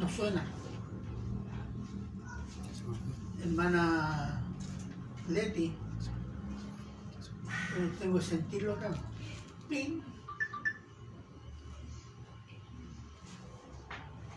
[0.00, 0.42] No suena.
[3.42, 4.40] Hermana
[5.28, 5.74] Leti.
[7.98, 8.92] Tengo que sentirlo acá.
[9.68, 10.00] Ping.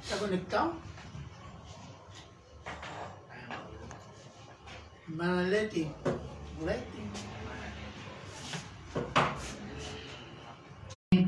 [0.01, 0.73] ¿Está conectado?
[5.07, 5.89] Hermana Leti.
[6.65, 7.42] Leti.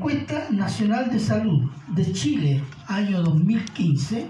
[0.06, 4.28] Encuesta Nacional de Salud de Chile, año 2015,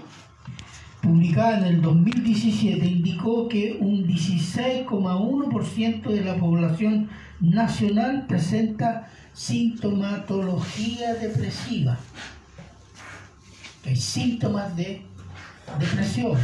[1.03, 7.11] publicada en el 2017, indicó que un 16,1% de la población
[7.41, 11.99] nacional presenta sintomatología depresiva.
[13.85, 15.03] Hay síntomas de
[15.79, 16.39] depresión.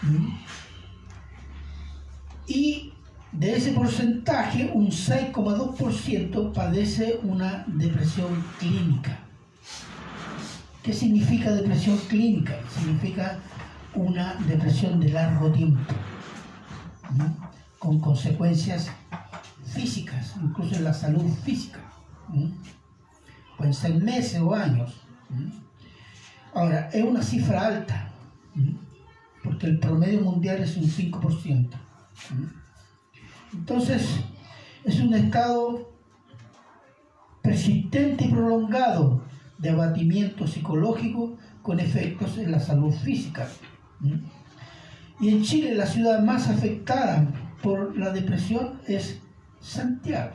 [0.00, 0.28] ¿Mm?
[2.46, 2.91] Y
[3.32, 9.18] de ese porcentaje, un 6,2% padece una depresión clínica.
[10.82, 12.58] ¿Qué significa depresión clínica?
[12.78, 13.38] Significa
[13.94, 15.80] una depresión de largo tiempo,
[17.78, 18.90] con consecuencias
[19.64, 21.80] físicas, incluso en la salud física.
[23.56, 25.00] Pueden ser meses o años.
[26.54, 28.10] Ahora, es una cifra alta,
[29.42, 31.70] porque el promedio mundial es un 5%.
[33.52, 34.20] Entonces,
[34.84, 35.92] es un estado
[37.42, 39.22] persistente y prolongado
[39.58, 43.48] de abatimiento psicológico con efectos en la salud física.
[44.00, 44.14] ¿Mm?
[45.20, 47.28] Y en Chile la ciudad más afectada
[47.62, 49.20] por la depresión es
[49.60, 50.34] Santiago,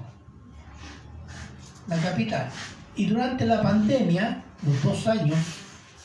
[1.88, 2.50] la capital.
[2.96, 5.38] Y durante la pandemia, los dos años,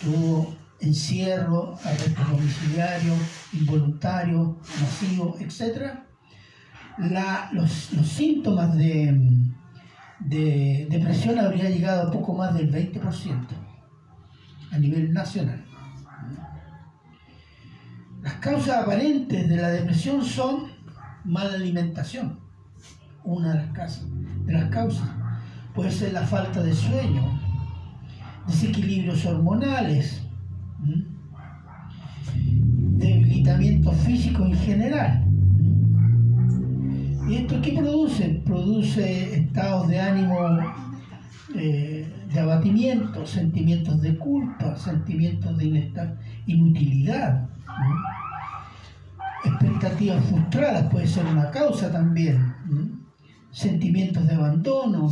[0.01, 3.15] tuvo encierro, arresto domiciliario,
[3.53, 6.01] involuntario, masivo, etc.
[6.99, 9.33] La, los, los síntomas de,
[10.21, 13.47] de depresión habría llegado a poco más del 20%
[14.71, 15.65] a nivel nacional.
[18.23, 20.67] Las causas aparentes de la depresión son
[21.25, 22.39] mala alimentación,
[23.25, 24.05] una de las, causas,
[24.47, 25.09] de las causas.
[25.75, 27.41] Puede ser la falta de sueño,
[28.47, 30.23] desequilibrios hormonales,
[32.99, 35.32] debilitamiento físico en general.
[37.33, 38.43] ¿Y esto qué produce?
[38.45, 40.37] Produce estados de ánimo
[41.55, 46.11] eh, de abatimiento, sentimientos de culpa, sentimientos de
[46.45, 47.49] inutilidad.
[49.47, 52.55] Expectativas frustradas puede ser una causa también.
[53.51, 55.11] Sentimientos de abandono,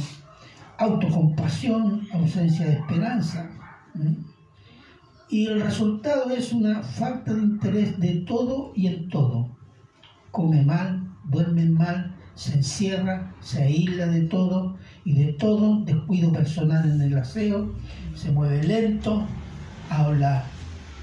[0.77, 3.49] autocompasión, ausencia de esperanza.
[5.31, 9.57] Y el resultado es una falta de interés de todo y en todo.
[10.31, 16.91] Come mal, duerme mal, se encierra, se aísla de todo y de todo, descuido personal
[16.91, 17.75] en el aseo,
[18.15, 19.27] se mueve lento,
[19.89, 20.45] habla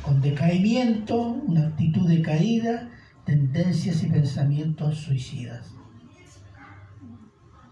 [0.01, 2.89] con decaimiento, una actitud decaída,
[3.25, 5.71] tendencias y pensamientos suicidas.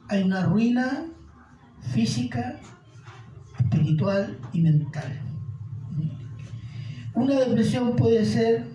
[0.09, 1.05] Hay una ruina
[1.93, 2.59] física,
[3.57, 5.21] espiritual y mental.
[7.13, 8.67] Una depresión puede ser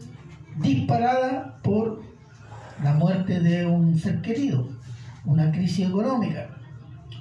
[0.61, 2.10] disparada por
[2.83, 4.69] la muerte de un ser querido,
[5.25, 6.49] una crisis económica,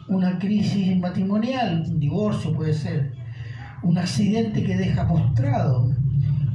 [0.07, 3.13] una crisis matrimonial, un divorcio puede ser,
[3.83, 5.93] un accidente que deja postrado,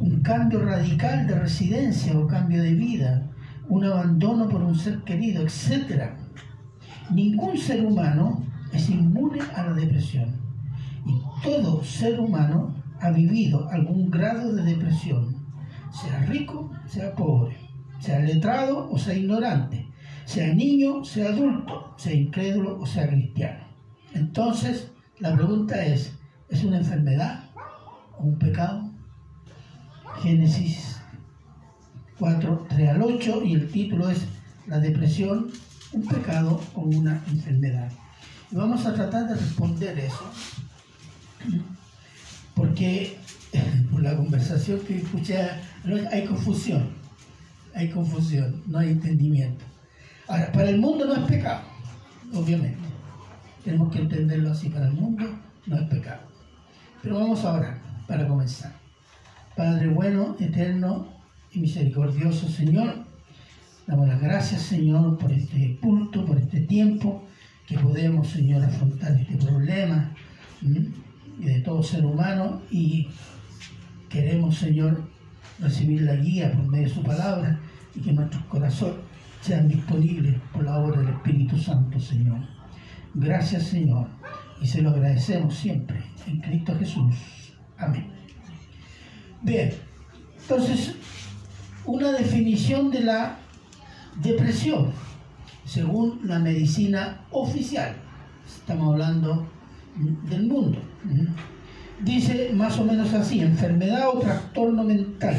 [0.01, 3.31] un cambio radical de residencia o cambio de vida,
[3.69, 6.11] un abandono por un ser querido, etc.
[7.11, 10.35] Ningún ser humano es inmune a la depresión
[11.07, 15.37] y todo ser humano ha vivido algún grado de depresión,
[15.93, 17.57] sea rico, sea pobre,
[18.05, 19.89] sea letrado o sea ignorante,
[20.27, 23.65] sea niño, sea adulto, sea incrédulo o sea cristiano.
[24.13, 24.89] Entonces,
[25.21, 26.13] la pregunta es,
[26.51, 27.45] ¿es una enfermedad
[28.19, 28.91] o un pecado?
[30.23, 31.01] Génesis
[32.19, 34.19] 4, 3 al 8 y el título es
[34.67, 35.49] La depresión,
[35.93, 37.91] un pecado o una enfermedad.
[38.51, 40.31] Y vamos a tratar de responder eso,
[42.55, 43.19] porque
[43.91, 45.39] por la conversación que escuché
[46.13, 47.04] hay confusión,
[47.75, 49.65] hay confusión, no hay entendimiento.
[50.29, 51.63] Ahora, para el mundo no es pecado,
[52.33, 52.79] obviamente.
[53.65, 55.25] Tenemos que entenderlo así, para el mundo
[55.67, 56.23] no es pecado.
[57.03, 58.73] Pero vamos a orar para comenzar.
[59.57, 61.09] Padre bueno, eterno
[61.53, 63.05] y misericordioso Señor,
[63.87, 67.25] damos las gracias Señor por este culto, por este tiempo
[67.67, 70.11] que podemos Señor afrontar este problema
[70.61, 73.09] de todo ser humano y
[74.09, 75.09] queremos Señor
[75.59, 77.59] recibir la guía por medio de su palabra
[77.95, 78.97] y que nuestros corazones
[79.41, 82.39] sean disponibles por la obra del Espíritu Santo Señor.
[83.15, 84.09] Gracias Señor
[84.61, 87.15] y se lo agradecemos siempre en Cristo Jesús.
[87.77, 88.07] Amén.
[89.43, 89.73] Bien,
[90.41, 90.95] entonces,
[91.85, 93.37] una definición de la
[94.23, 94.91] depresión,
[95.65, 97.95] según la medicina oficial.
[98.47, 99.47] Estamos hablando
[100.29, 100.79] del mundo.
[102.05, 105.37] Dice más o menos así, enfermedad o trastorno mental,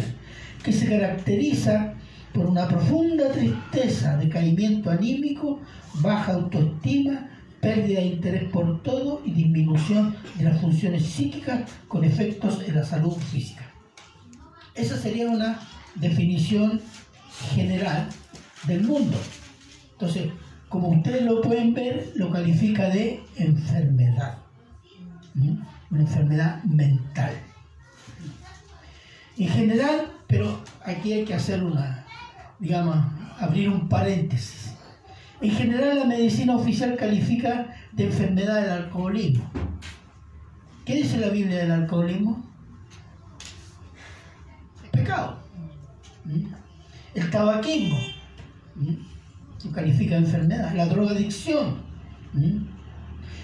[0.63, 1.93] que se caracteriza
[2.33, 5.59] por una profunda tristeza, decaimiento anímico,
[6.01, 7.29] baja autoestima,
[7.61, 12.83] pérdida de interés por todo y disminución de las funciones psíquicas con efectos en la
[12.83, 13.71] salud física.
[14.73, 15.59] Esa sería una
[15.93, 16.81] definición
[17.53, 18.09] general
[18.67, 19.17] del mundo.
[19.93, 20.29] Entonces,
[20.67, 24.39] como ustedes lo pueden ver, lo califica de enfermedad.
[25.91, 27.33] Una enfermedad mental.
[29.37, 32.05] En general, pero aquí hay que hacer una,
[32.59, 32.97] digamos,
[33.39, 34.73] abrir un paréntesis.
[35.41, 39.49] En general, la medicina oficial califica de enfermedad el alcoholismo.
[40.85, 42.45] ¿Qué dice la Biblia del alcoholismo?
[44.95, 45.37] pecado.
[47.13, 47.97] El tabaquismo
[49.57, 50.73] se califica de enfermedad.
[50.75, 51.77] La drogadicción.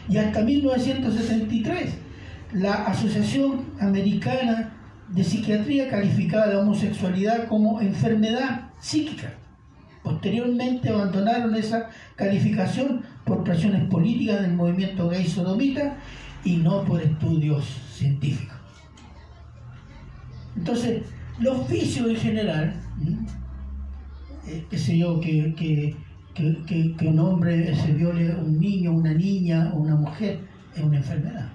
[0.09, 1.93] Y hasta 1973,
[2.53, 4.73] la Asociación Americana
[5.09, 9.33] de Psiquiatría calificaba la homosexualidad como enfermedad psíquica.
[10.03, 15.97] Posteriormente abandonaron esa calificación por presiones políticas del movimiento gay sodomita
[16.43, 18.57] y no por estudios científicos.
[20.55, 21.03] Entonces,
[21.39, 22.73] los vicios en general,
[24.47, 29.71] eh, qué sé yo, que, que, un hombre se viole a un niño, una niña
[29.73, 30.39] o una mujer,
[30.75, 31.50] es una enfermedad.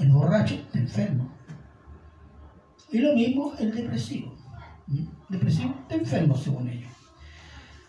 [0.00, 1.30] El borracho está enfermo.
[2.90, 4.34] Y lo mismo el depresivo.
[5.28, 6.90] Depresivo está enfermo según ellos.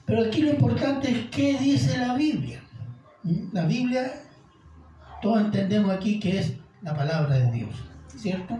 [0.06, 2.62] Pero aquí lo importante es qué dice la Biblia.
[3.54, 4.12] La Biblia,
[5.22, 7.70] todos entendemos aquí que es la palabra de Dios,
[8.16, 8.60] ¿cierto?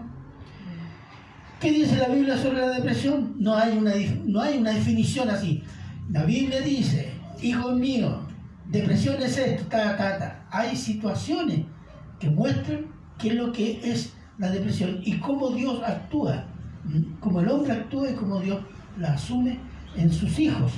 [1.60, 3.36] ¿Qué dice la Biblia sobre la depresión?
[3.38, 3.92] No hay una,
[4.24, 5.62] no hay una definición así.
[6.10, 7.12] La Biblia dice,
[7.42, 8.26] hijo mío,
[8.68, 10.46] depresión es esto, ta, ta.
[10.50, 11.66] Hay situaciones
[12.18, 12.91] que muestran
[13.22, 16.44] qué es lo que es la depresión y cómo Dios actúa,
[17.20, 18.60] cómo el hombre actúa y cómo Dios
[18.98, 19.60] la asume
[19.96, 20.72] en sus hijos.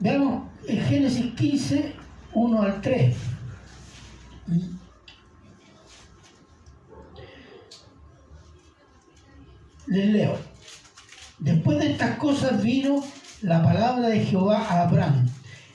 [0.00, 1.92] Veamos en Génesis 15,
[2.32, 3.16] 1 al 3.
[9.88, 10.38] Les leo.
[11.40, 13.02] Después de estas cosas vino
[13.42, 15.28] la palabra de Jehová a Abraham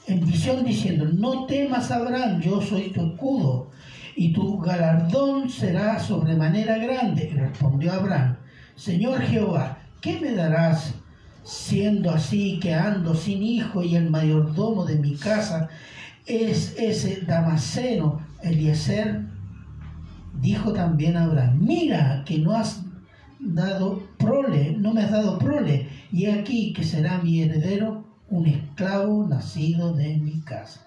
[0.06, 3.70] en visión diciendo, no temas Abraham, yo soy tu escudo
[4.16, 7.32] y tu galardón será sobremanera grande.
[7.34, 8.36] Respondió Abraham,
[8.76, 10.94] Señor Jehová, ¿qué me darás
[11.42, 15.68] siendo así que ando sin hijo y el mayordomo de mi casa
[16.26, 19.22] es ese Damaseno Eliezer?
[20.40, 22.82] Dijo también Abraham, mira que no has
[23.38, 29.26] dado prole, no me has dado prole, y aquí que será mi heredero un esclavo
[29.28, 30.83] nacido de mi casa.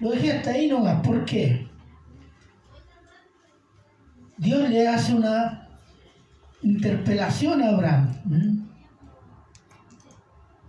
[0.00, 1.68] Lo dejé hasta ahí nomás, ¿por qué?
[4.38, 5.68] Dios le hace una
[6.62, 8.66] interpelación a Abraham.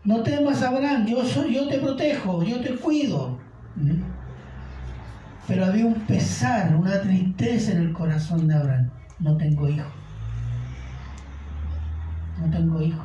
[0.04, 3.40] No temas, Abraham, yo, soy, yo te protejo, yo te cuido.
[5.48, 8.90] Pero había un pesar, una tristeza en el corazón de Abraham.
[9.20, 10.02] No tengo hijo
[12.42, 13.04] no tengo hijo,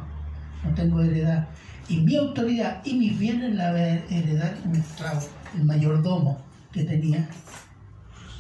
[0.65, 1.47] no tengo heredad.
[1.89, 5.21] Y mi autoridad y mis bienes la heredad un esclavo,
[5.57, 6.39] el mayordomo
[6.73, 7.29] que tenía,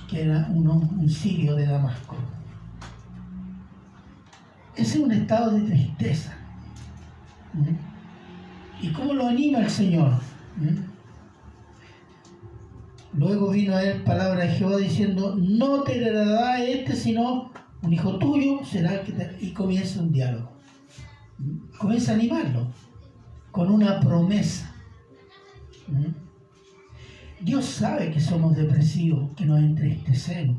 [0.09, 2.17] que era uno, un sirio de Damasco.
[4.77, 6.35] Ese es un estado de tristeza.
[8.81, 10.13] ¿Y cómo lo anima el Señor?
[13.15, 17.51] Luego vino a él palabra de Jehová diciendo, no te heredará este, sino
[17.83, 19.39] un hijo tuyo será el que te...
[19.41, 20.57] Y comienza un diálogo
[21.79, 22.67] comienza a animarlo
[23.51, 24.73] con una promesa.
[27.40, 30.59] Dios sabe que somos depresivos, que nos entristecemos.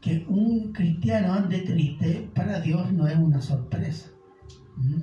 [0.00, 4.10] Que un cristiano ande triste para Dios no es una sorpresa.
[4.76, 5.00] ¿Mm?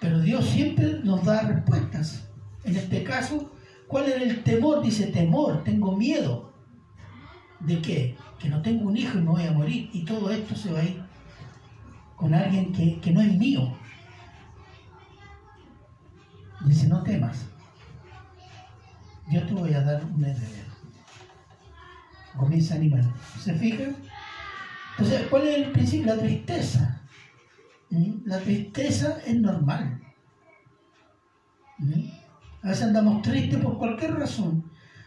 [0.00, 2.28] Pero Dios siempre nos da respuestas.
[2.64, 3.52] En este caso,
[3.88, 4.82] ¿cuál era el temor?
[4.82, 6.52] Dice temor, tengo miedo.
[7.60, 8.16] ¿De qué?
[8.38, 10.80] que no tengo un hijo y me voy a morir y todo esto se va
[10.80, 11.02] a ir
[12.16, 13.76] con alguien que, no es mío.
[16.68, 17.46] Dice, no temas,
[19.30, 20.68] yo te voy a dar un heredero.
[22.36, 23.04] Comienza a animar.
[23.40, 23.96] ¿Se fijan?
[24.90, 26.14] Entonces, ¿cuál es el principio?
[26.14, 27.00] La tristeza.
[27.88, 28.26] ¿Mm?
[28.26, 29.98] La tristeza es normal.
[31.78, 32.10] ¿Mm?
[32.62, 34.64] A veces andamos tristes por cualquier razón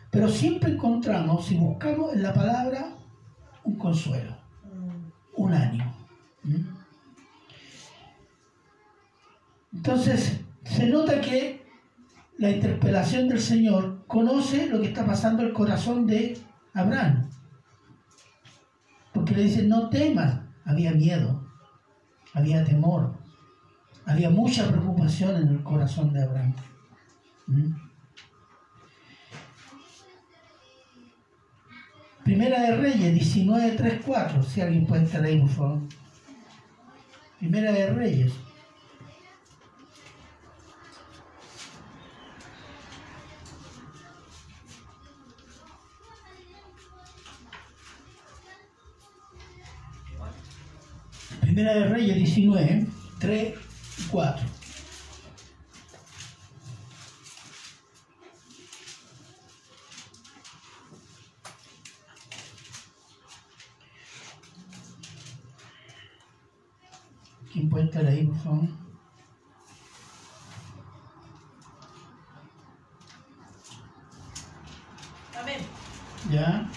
[0.10, 2.96] Pero siempre encontramos, si buscamos en la palabra,
[3.64, 4.36] un consuelo,
[5.36, 5.94] un ánimo.
[6.44, 6.66] ¿Mm?
[9.74, 11.66] Entonces, se nota que
[12.38, 16.38] la interpelación del Señor conoce lo que está pasando en el corazón de
[16.74, 17.30] Abraham.
[19.14, 20.40] Porque le dice, no temas.
[20.64, 21.44] Había miedo,
[22.34, 23.16] había temor,
[24.06, 26.54] había mucha preocupación en el corazón de Abraham.
[27.48, 27.72] ¿Mm?
[32.24, 35.80] Primera de Reyes 19.3.4, si alguien puede estar ahí, por favor.
[37.40, 38.34] Primera de Reyes.
[51.54, 52.88] Primera de Reyes 19,
[53.20, 53.56] 3
[53.98, 54.46] y 4.
[67.52, 68.70] ¿Quién puede estar ahí, por favor?
[75.38, 75.58] Amén.
[76.32, 76.72] ¿Ya?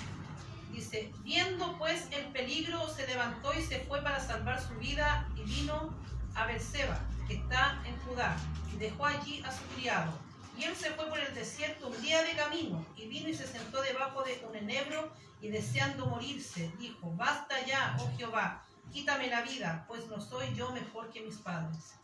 [1.23, 5.95] Viendo pues el peligro, se levantó y se fue para salvar su vida y vino
[6.35, 8.37] a Berseba, que está en Judá,
[8.73, 10.13] y dejó allí a su criado.
[10.59, 13.47] Y él se fue por el desierto un día de camino, y vino y se
[13.47, 19.43] sentó debajo de un enebro, y deseando morirse, dijo, basta ya, oh Jehová, quítame la
[19.43, 21.95] vida, pues no soy yo mejor que mis padres.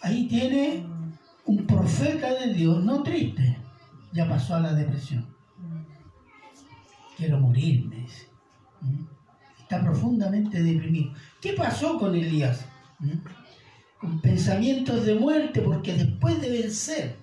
[0.00, 0.86] Ahí tiene
[1.44, 3.58] un profeta de Dios, no triste,
[4.12, 5.37] ya pasó a la depresión.
[7.18, 8.06] Quiero morirme.
[9.58, 11.12] Está profundamente deprimido.
[11.40, 12.64] ¿Qué pasó con Elías?
[14.00, 17.16] Con pensamientos de muerte, porque después de vencer,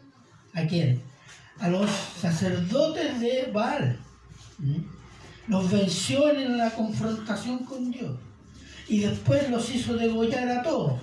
[0.54, 1.02] ¿a quién?
[1.60, 3.98] A los sacerdotes de Baal.
[5.48, 8.20] Los venció en la confrontación con Dios.
[8.90, 11.00] Y después los hizo degollar a todos.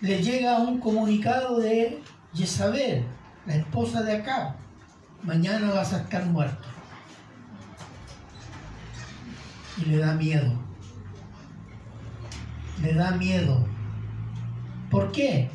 [0.00, 2.00] Le llega un comunicado de
[2.32, 3.02] Jezabel,
[3.44, 4.69] la esposa de Acab.
[5.22, 6.66] Mañana vas a estar muerto.
[9.76, 10.52] Y le da miedo.
[12.82, 13.66] Le da miedo.
[14.90, 15.50] ¿Por qué?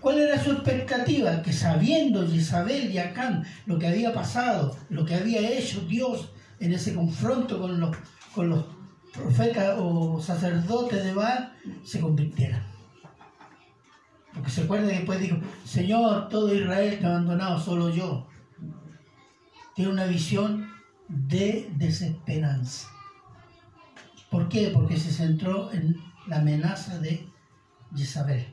[0.00, 1.42] ¿Cuál era su expectativa?
[1.42, 6.72] Que sabiendo Jezabel y Acán lo que había pasado, lo que había hecho Dios en
[6.72, 7.96] ese confronto con los,
[8.34, 8.64] con los
[9.12, 11.52] profetas o sacerdotes de Baal,
[11.84, 12.62] se convirtieran.
[14.34, 18.26] Porque se acuerda que después dijo, Señor, todo Israel te ha abandonado, solo yo.
[19.74, 20.70] Tiene una visión
[21.08, 22.88] de desesperanza.
[24.30, 24.70] ¿Por qué?
[24.72, 27.28] Porque se centró en la amenaza de
[27.94, 28.46] Jezabel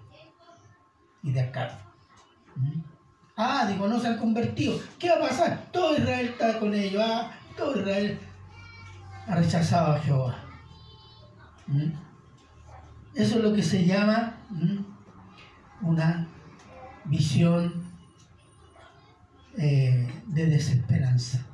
[1.24, 1.72] y de Acab.
[2.56, 2.82] ¿Mm?
[3.38, 4.78] Ah, digo, no se han convertido.
[4.98, 5.70] ¿Qué va a pasar?
[5.72, 7.02] Todo Israel está con ellos.
[7.06, 8.20] Ah, todo Israel
[9.28, 10.36] ha rechazado a Jehová.
[11.68, 11.92] ¿Mm?
[13.16, 14.80] Eso es lo que se llama ¿Mm?
[15.82, 16.28] una
[17.06, 17.90] visión
[19.58, 21.45] eh, de desesperanza.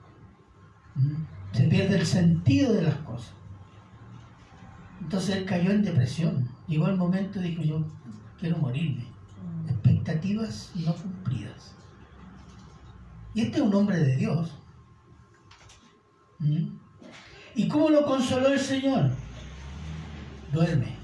[0.96, 1.24] ¿Mm?
[1.54, 3.32] Se pierde el sentido de las cosas.
[5.02, 6.50] Entonces él cayó en depresión.
[6.68, 7.86] Llegó el momento dijo, yo
[8.40, 9.06] quiero morirme.
[9.68, 11.74] Expectativas no cumplidas.
[13.34, 14.52] Y este es un hombre de Dios.
[16.40, 16.78] ¿Mm?
[17.56, 19.12] ¿Y cómo lo consoló el Señor?
[20.52, 20.96] Duerme.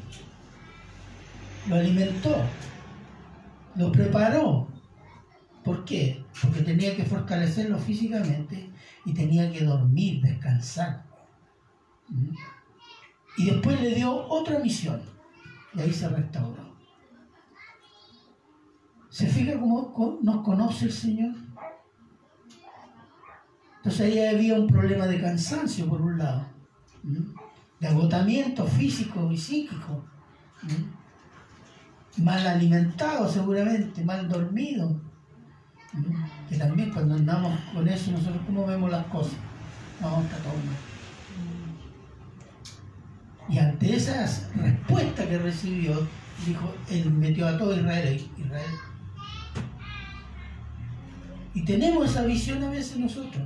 [1.68, 2.36] Lo alimentó.
[3.76, 4.71] Lo preparó.
[5.64, 6.24] ¿Por qué?
[6.42, 8.72] Porque tenía que fortalecerlo físicamente
[9.06, 11.06] y tenía que dormir, descansar.
[12.10, 12.34] ¿Mm?
[13.38, 15.02] Y después le dio otra misión.
[15.74, 16.72] Y ahí se restauró.
[19.10, 21.36] ¿Se fija cómo nos conoce el Señor?
[23.78, 26.46] Entonces ahí había un problema de cansancio por un lado,
[27.80, 30.06] de agotamiento físico y psíquico,
[32.18, 35.02] mal alimentado seguramente, mal dormido,
[36.50, 39.34] que también cuando andamos con eso nosotros cómo vemos las cosas,
[39.96, 40.76] está todo mal.
[43.50, 46.08] Y ante esas respuestas que recibió,
[46.46, 48.72] dijo, él metió a todo Israel, Israel.
[51.54, 53.44] Y tenemos esa visión a veces nosotros.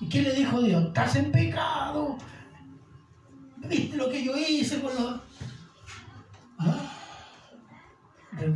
[0.00, 0.86] ¿Y qué le dijo Dios?
[0.86, 2.18] Estás en pecado.
[3.58, 5.20] ¿Viste lo que yo hice con los...
[6.58, 6.80] ¿Ah?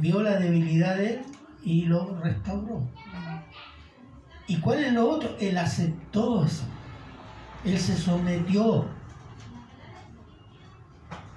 [0.00, 1.33] Vio la debilidad de él
[1.64, 2.82] y lo restauró.
[4.46, 5.34] ¿Y cuál es lo otro?
[5.40, 6.64] Él aceptó eso.
[7.64, 8.84] Él se sometió.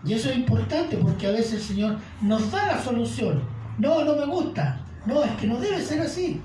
[0.03, 3.41] Y eso es importante porque a veces el Señor nos da la solución.
[3.77, 4.79] No, no me gusta.
[5.05, 6.41] No, es que no debe ser así.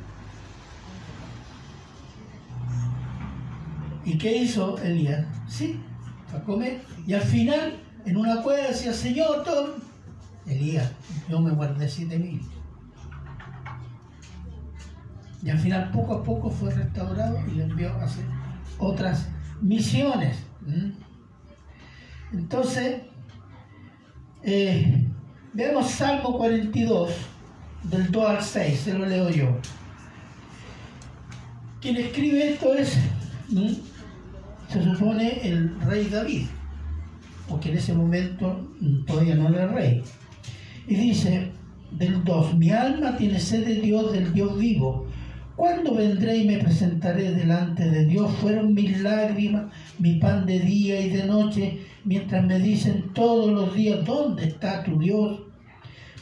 [4.05, 5.27] ¿Y qué hizo Elías?
[5.49, 5.81] Sí,
[6.29, 6.85] fue a comer.
[7.07, 9.77] Y al final, en una cueva decía, Señor, todo...
[10.47, 10.91] Elías,
[11.29, 12.41] yo me guardé siete mil.
[15.42, 18.25] Y al final, poco a poco, fue restaurado y le envió a hacer
[18.78, 19.28] otras
[19.61, 20.37] misiones.
[22.32, 23.02] Entonces,
[24.42, 25.08] eh,
[25.52, 27.11] veamos Salmo 42,
[27.84, 29.58] del 2 al 6, se lo leo yo.
[31.80, 32.96] Quien escribe esto es,
[34.68, 36.46] se supone, el rey David,
[37.49, 38.70] porque en ese momento
[39.06, 40.02] todavía no era rey.
[40.87, 41.50] Y dice,
[41.90, 45.06] del 2, mi alma tiene sed de Dios, del Dios vivo.
[45.56, 48.32] ¿Cuándo vendré y me presentaré delante de Dios?
[48.40, 49.64] Fueron mis lágrimas,
[49.99, 54.82] mi pan de día y de noche, mientras me dicen todos los días, ¿dónde está
[54.82, 55.40] tu Dios?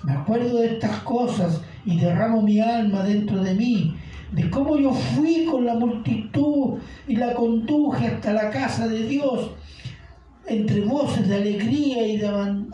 [0.03, 3.95] Me acuerdo de estas cosas y derramo mi alma dentro de mí,
[4.33, 9.53] de cómo yo fui con la multitud y la conduje hasta la casa de Dios,
[10.47, 12.29] entre voces de alegría y de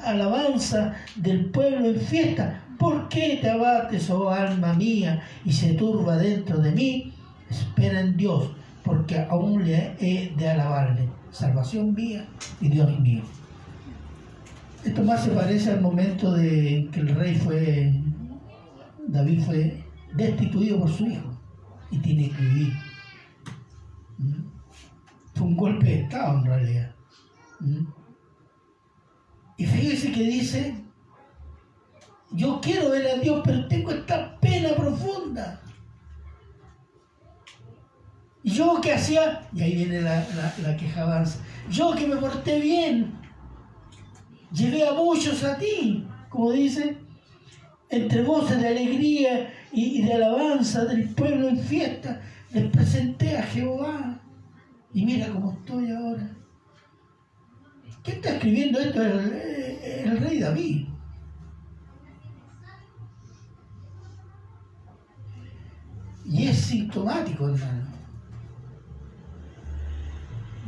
[0.04, 2.62] alabanza del pueblo en fiesta.
[2.78, 7.12] ¿Por qué te abates, oh alma mía, y se turba dentro de mí?
[7.48, 8.50] Espera en Dios,
[8.84, 11.08] porque aún le he de alabarle.
[11.30, 12.26] Salvación mía
[12.60, 13.22] y Dios mío.
[14.84, 17.92] Esto más se parece al momento de que el rey fue,
[19.08, 21.36] David fue destituido por su hijo
[21.90, 22.72] y tiene que vivir.
[24.18, 24.44] ¿Mm?
[25.34, 26.94] Fue un golpe de Estado en realidad.
[27.60, 27.86] ¿Mm?
[29.58, 30.85] Y fíjese que dice,
[32.32, 35.60] yo quiero ver a Dios, pero tengo esta pena profunda.
[38.42, 40.24] Yo que hacía, y ahí viene la,
[40.62, 43.18] la, queja avanza, yo que me porté bien,
[44.52, 46.96] llevé a muchos a ti, como dice,
[47.88, 52.20] entre voces de alegría y, de alabanza del pueblo en fiesta,
[52.52, 54.20] les presenté a Jehová.
[54.92, 56.30] Y mira cómo estoy ahora.
[58.02, 59.02] ¿Quién está escribiendo esto?
[59.02, 59.32] El,
[59.82, 60.86] el rey David.
[66.28, 67.86] Y es sintomático, hermano,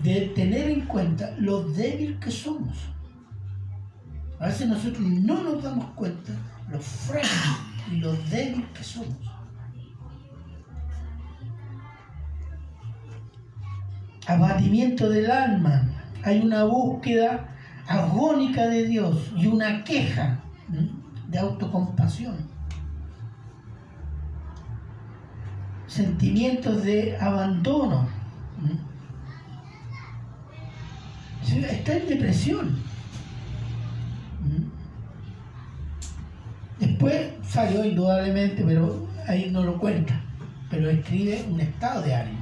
[0.03, 2.77] de tener en cuenta lo débil que somos.
[4.39, 6.33] A veces nosotros no nos damos cuenta
[6.71, 7.57] lo frágil
[7.93, 9.17] y lo débil que somos.
[14.27, 15.89] Abatimiento del alma.
[16.23, 17.49] Hay una búsqueda
[17.89, 20.39] agónica de Dios y una queja
[21.29, 22.48] de autocompasión.
[25.89, 28.07] Sentimientos de abandono.
[31.57, 32.77] Está en depresión.
[36.79, 40.21] Después salió indudablemente, pero ahí no lo cuenta.
[40.71, 42.39] Pero escribe un estado de ánimo.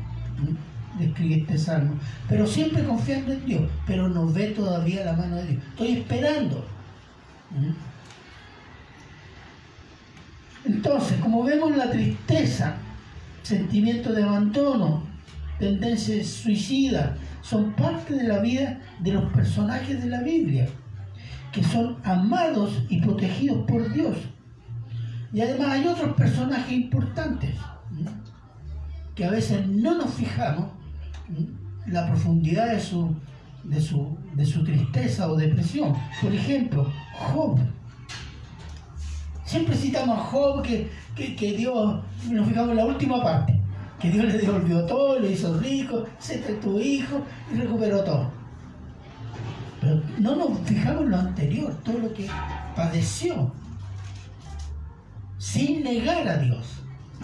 [0.98, 1.94] Describe este salmo.
[2.28, 3.70] Pero siempre confiando en Dios.
[3.86, 5.62] Pero no ve todavía la mano de Dios.
[5.70, 6.66] Estoy esperando.
[10.64, 12.76] Entonces, como vemos la tristeza
[13.46, 15.04] sentimiento de abandono,
[15.60, 20.68] tendencias suicidas, son parte de la vida de los personajes de la Biblia,
[21.52, 24.16] que son amados y protegidos por Dios.
[25.32, 27.54] Y además hay otros personajes importantes,
[29.14, 30.72] que a veces no nos fijamos
[31.86, 33.14] la profundidad de su,
[33.62, 35.94] de su, de su tristeza o depresión.
[36.20, 37.60] Por ejemplo, Job.
[39.46, 43.58] Siempre citamos a Job que que, Dios, nos fijamos en la última parte,
[43.98, 48.30] que Dios le devolvió todo, le hizo rico, se tu hijo y recuperó todo.
[49.80, 52.28] Pero no nos fijamos en lo anterior, todo lo que
[52.74, 53.50] padeció,
[55.38, 56.66] sin negar a Dios,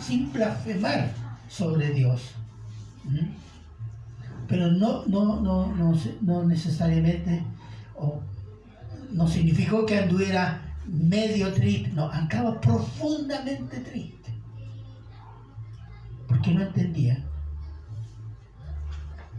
[0.00, 1.10] sin blasfemar
[1.48, 2.30] sobre Dios.
[4.48, 5.74] Pero no, no, no,
[6.22, 7.42] no, necesariamente,
[9.10, 14.34] no significó que anduviera medio triste, no, acaba profundamente triste.
[16.26, 17.24] Porque no entendía.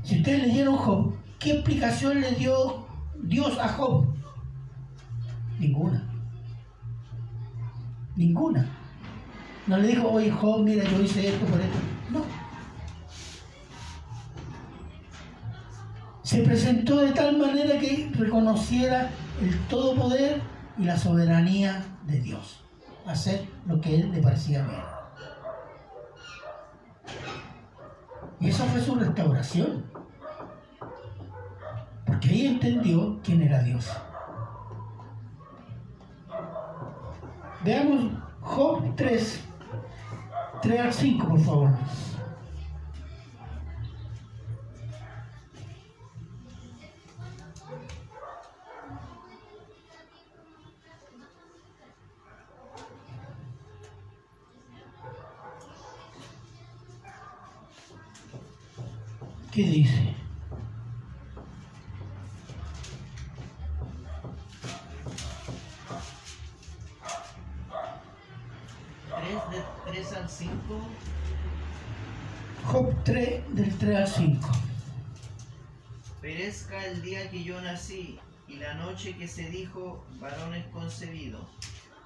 [0.03, 2.85] Si ustedes leyeron Job, ¿qué explicación le dio
[3.23, 4.07] Dios a Job?
[5.59, 6.03] Ninguna.
[8.15, 8.67] Ninguna.
[9.65, 11.77] No le dijo, oye Job, mira, yo hice esto por esto.
[12.11, 12.25] No.
[16.21, 19.09] Se presentó de tal manera que reconociera
[19.41, 20.41] el todo poder
[20.77, 22.63] y la soberanía de Dios.
[23.05, 24.81] Hacer lo que él le parecía bien.
[28.39, 29.85] Y esa fue su restauración.
[32.05, 33.89] Porque ahí entendió quién era Dios.
[37.63, 39.41] Veamos Job 3,
[40.61, 41.69] 3 al 5, por favor.
[59.53, 60.15] ¿Qué dice?
[69.15, 70.53] Tres de 3 al 5.
[72.65, 74.49] Job 3, del 3 al 5.
[76.19, 81.47] Perezca el día que yo nací y la noche que se dijo varón es concebido.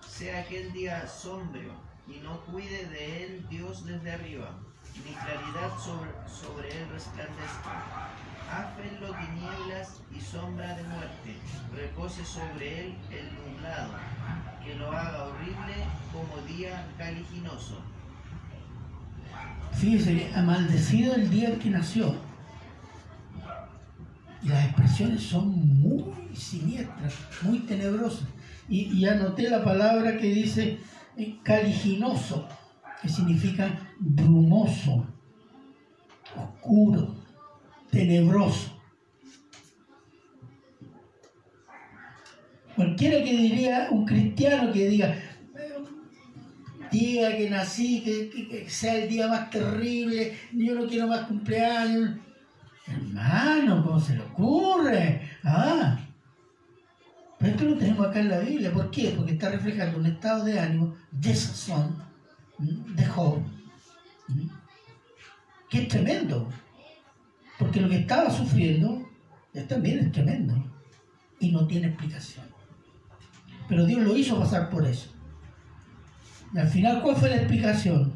[0.06, 1.72] Sea aquel día sombrio
[2.10, 4.60] y no cuide de él Dios desde arriba,
[5.06, 8.10] ni claridad sobre, sobre él resplandezca.
[8.50, 11.36] Áfrenlo tinieblas y sombra de muerte,
[11.76, 13.92] repose sobre él el nublado,
[14.64, 15.76] que lo haga horrible
[16.14, 17.82] como día caliginoso.
[19.74, 22.16] Fíjese, maldecido el día en que nació.
[24.42, 25.50] Y las expresiones son
[25.82, 28.28] muy siniestras, muy tenebrosas.
[28.70, 30.80] Y, y anoté la palabra que dice
[31.18, 32.48] eh, caliginoso,
[33.02, 35.06] que significa brumoso,
[36.36, 37.16] oscuro,
[37.92, 38.74] tenebroso.
[42.76, 45.16] Cualquiera que diría, un cristiano que diga,
[46.92, 52.12] día que nací, que, sea el día más terrible, yo no quiero más cumpleaños.
[52.86, 55.30] Hermano, ¿cómo se le ocurre?
[55.44, 56.00] Ah,
[57.38, 58.72] pero esto lo tenemos acá en la Biblia.
[58.72, 59.14] ¿Por qué?
[59.16, 62.07] Porque está reflejando un estado de ánimo de sazón.
[62.58, 63.06] De
[65.70, 66.48] que es tremendo.
[67.58, 69.08] Porque lo que estaba sufriendo
[69.68, 70.54] también es tremendo
[71.40, 72.46] y no tiene explicación.
[73.68, 75.10] Pero Dios lo hizo pasar por eso.
[76.54, 78.14] Y al final, ¿cuál fue la explicación?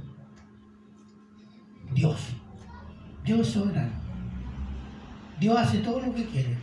[1.94, 2.20] Dios.
[3.26, 3.92] Dios es soberano.
[5.40, 6.56] Dios hace todo lo que quiere.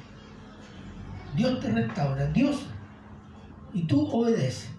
[1.37, 2.27] Dios te restaura.
[2.29, 2.67] Dios.
[3.75, 4.71] Y tú obedeces.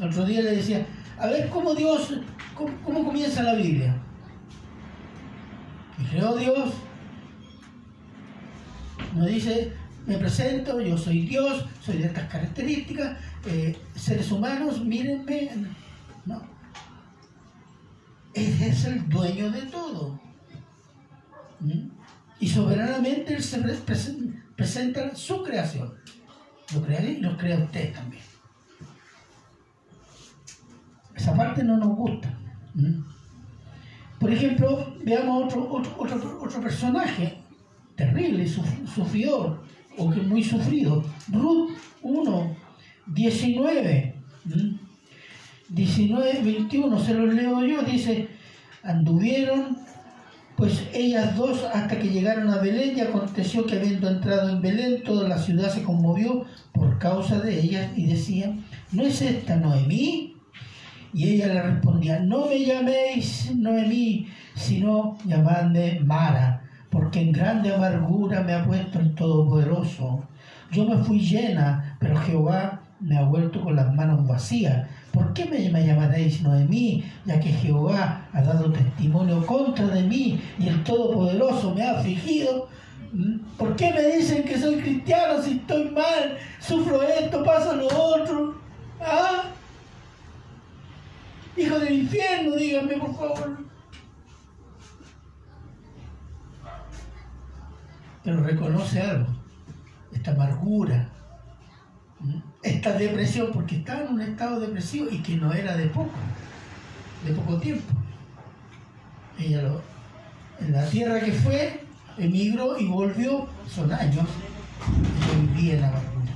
[0.00, 0.86] Otro día le decía,
[1.18, 2.14] a ver cómo Dios,
[2.54, 3.96] cómo, comienza la Biblia.
[5.98, 6.72] Y creó Dios.
[9.14, 9.72] No dice,
[10.06, 15.50] me presento, yo soy Dios, soy de estas características, eh, seres humanos, mírenme.
[16.26, 16.42] No.
[18.34, 20.20] Él es el dueño de todo.
[22.38, 25.92] Y soberanamente Él se pre- presen- presenta su creación.
[26.72, 28.22] Lo crea y lo crea usted también.
[31.28, 32.28] Esa parte no nos gusta.
[32.74, 33.02] ¿Mm?
[34.18, 37.34] Por ejemplo, veamos otro, otro, otro, otro personaje
[37.94, 39.62] terrible, suf- sufridor,
[39.98, 41.04] o que muy sufrido.
[41.30, 41.70] Ruth
[42.02, 42.56] 1,
[43.08, 44.14] 19.
[44.50, 44.78] ¿m?
[45.68, 48.28] 19, 21, se los leo yo, dice,
[48.82, 49.76] anduvieron
[50.56, 55.02] pues ellas dos hasta que llegaron a Belén y aconteció que habiendo entrado en Belén,
[55.04, 60.37] toda la ciudad se conmovió por causa de ellas y decían, ¿no es esta Noemí?
[61.12, 68.42] Y ella le respondía, no me llaméis Noemí, sino llamadme Mara, porque en grande amargura
[68.42, 70.24] me ha puesto el Todopoderoso.
[70.70, 74.86] Yo me fui llena, pero Jehová me ha vuelto con las manos vacías.
[75.12, 80.68] ¿Por qué me, llamaréis Noemí, ya que Jehová ha dado testimonio contra de mí y
[80.68, 82.68] el Todopoderoso me ha afligido?
[83.12, 83.38] ¿Mm?
[83.56, 88.60] ¿Por qué me dicen que soy cristiano si estoy mal, sufro esto, pasa lo otro?
[89.00, 89.44] ¿Ah?
[91.58, 93.58] Hijo del infierno, díganme por favor.
[98.22, 99.26] Pero reconoce algo,
[100.12, 101.08] esta amargura,
[102.62, 106.10] esta depresión, porque estaba en un estado depresivo y que no era de poco,
[107.26, 107.92] de poco tiempo.
[109.38, 109.82] Ella lo-
[110.60, 111.84] en la tierra que fue,
[112.18, 116.32] emigró y volvió, son años, ella vivía en la amargura.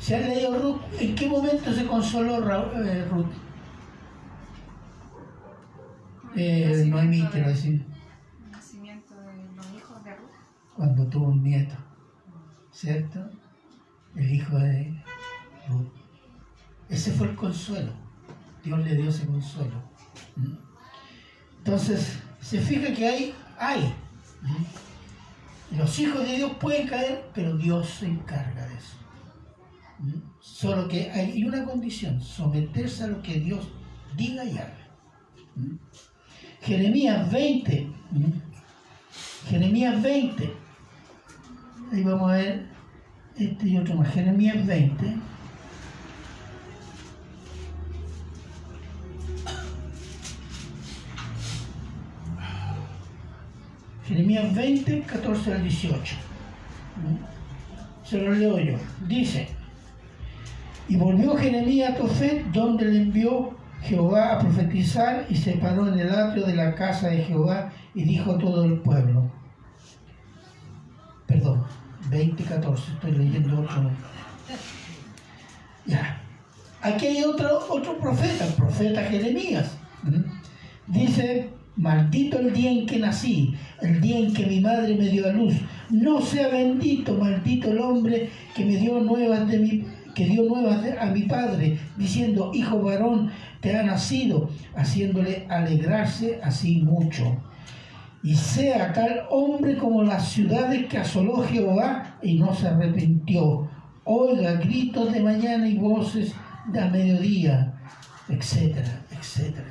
[0.00, 0.80] ¿Se han leído Ruth?
[1.00, 2.38] ¿En qué momento se consoló
[2.84, 3.26] eh, Ruth?
[6.36, 7.84] Eh, Noemí, quiero decir,
[8.44, 10.30] El nacimiento de los hijos de Ruth.
[10.76, 11.76] cuando tuvo un nieto,
[12.72, 13.30] ¿cierto?
[14.16, 15.02] El hijo de
[15.68, 15.92] Ruth.
[16.88, 17.92] Ese fue el consuelo.
[18.64, 19.82] Dios le dio ese consuelo.
[21.58, 23.94] Entonces, se fija que hay, hay.
[25.76, 28.96] Los hijos de Dios pueden caer, pero Dios se encarga de eso.
[30.40, 33.68] Solo que hay una condición, someterse a lo que Dios
[34.16, 34.78] diga y haga.
[36.64, 37.86] Jeremías 20.
[39.48, 40.52] Jeremías 20.
[41.92, 42.66] Ahí vamos a ver
[43.36, 44.08] este y otro más.
[44.14, 45.16] Jeremías 20.
[54.06, 56.16] Jeremías 20, 14 al 18.
[58.04, 58.76] Se lo leo yo.
[59.06, 59.48] Dice,
[60.88, 65.98] y volvió Jeremías a Tofet, donde le envió Jehová a profetizar, y se paró en
[65.98, 69.30] el atrio de la casa de Jehová y dijo a todo el pueblo.
[71.26, 71.64] Perdón,
[72.10, 73.90] 20, 14, estoy leyendo otro.
[75.86, 76.20] Ya.
[76.80, 79.76] Aquí hay otro, otro profeta, el profeta Jeremías.
[80.02, 80.92] ¿Mm?
[80.92, 85.26] Dice, maldito el día en que nací, el día en que mi madre me dio
[85.28, 85.54] a luz.
[85.90, 90.80] No sea bendito, maldito el hombre que me dio nuevas de mi que dio nuevas
[91.00, 93.30] a mi padre, diciendo, hijo varón,
[93.64, 97.34] te ha nacido, haciéndole alegrarse así mucho.
[98.22, 103.66] Y sea tal hombre como las ciudades que asoló Jehová y no se arrepintió.
[104.04, 106.34] Oiga gritos de mañana y voces
[106.66, 107.72] de a mediodía,
[108.28, 109.70] etcétera, etcétera.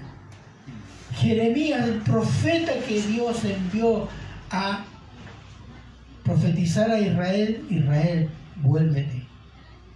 [1.16, 4.08] Jeremías, el profeta que Dios envió
[4.50, 4.86] a
[6.24, 9.24] profetizar a Israel, Israel, vuélvete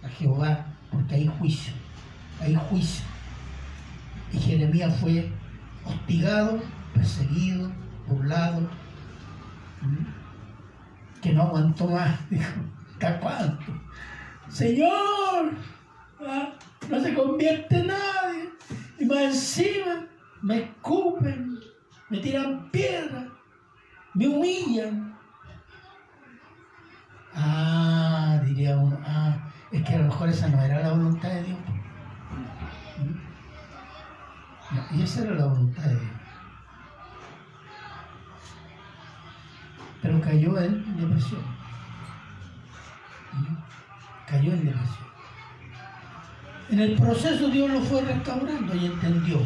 [0.04, 1.72] a Jehová, porque hay juicio,
[2.40, 3.07] hay juicio.
[4.32, 5.30] Y Jeremías fue
[5.84, 6.60] hostigado,
[6.94, 7.70] perseguido,
[8.06, 8.68] burlado,
[11.22, 12.60] que no aguantó más, dijo,
[12.92, 13.64] ¿hasta cuánto?
[14.48, 15.52] Señor,
[16.26, 16.52] ¿ah?
[16.88, 18.50] no se convierte nadie,
[18.98, 20.06] y más encima
[20.42, 21.58] me escupen,
[22.08, 23.26] me tiran piedras,
[24.14, 25.16] me humillan.
[27.34, 29.36] Ah, diría uno, ah,
[29.70, 31.58] es que a lo mejor esa no era la voluntad de Dios.
[34.92, 36.12] Y esa era la voluntad de Dios.
[40.02, 41.40] Pero cayó en depresión.
[44.26, 45.08] Cayó en depresión.
[46.70, 49.38] En el proceso Dios lo fue restaurando y entendió.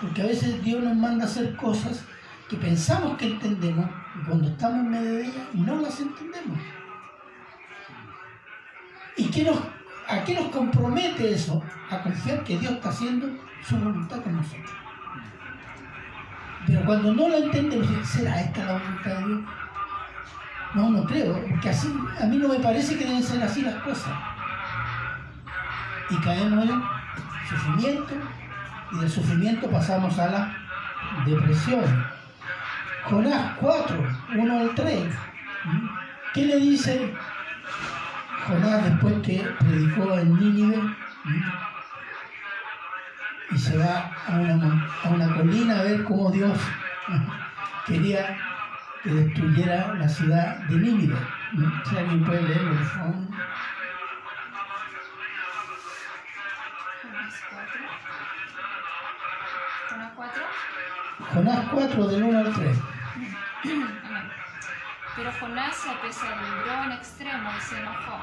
[0.00, 2.04] Porque a veces Dios nos manda a hacer cosas
[2.48, 3.88] que pensamos que entendemos
[4.18, 6.58] y cuando estamos en medio de ellas no las entendemos.
[9.16, 9.58] ¿Y qué nos,
[10.10, 11.62] a qué nos compromete eso?
[11.90, 13.28] A confiar que Dios está haciendo
[13.62, 14.70] su voluntad con nosotros.
[16.66, 19.40] Pero cuando no la entendemos, ¿será esta la voluntad de Dios?
[20.74, 23.74] No, no creo, porque así a mí no me parece que deben ser así las
[23.82, 24.12] cosas.
[26.10, 26.82] Y caemos en
[27.48, 28.14] sufrimiento,
[28.92, 30.56] y del sufrimiento pasamos a la
[31.24, 31.84] depresión.
[33.04, 35.04] Jonás 4, 1 al 3.
[35.64, 35.88] ¿Mm?
[36.34, 37.14] ¿Qué le dice
[38.46, 40.96] Jonás después que predicó en Nínive?
[43.52, 46.58] Y se va a una, a una colina a ver cómo Dios
[47.86, 48.36] quería
[49.02, 51.16] que destruyera la ciudad de Nínive.
[51.88, 53.14] Si alguien puede leerlo, por favor.
[57.02, 57.80] Jonás 4.
[59.90, 60.42] Jonás 4.
[61.34, 62.78] Jonás 4, del 1 al 3.
[65.16, 68.20] Pero Jonás se apesadumbró en extremo y se enojó.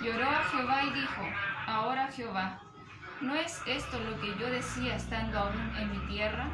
[0.00, 1.22] Lloró a Jehová y dijo,
[1.66, 2.60] ahora Jehová,
[3.20, 6.46] ¿no es esto lo que yo decía estando aún en mi tierra?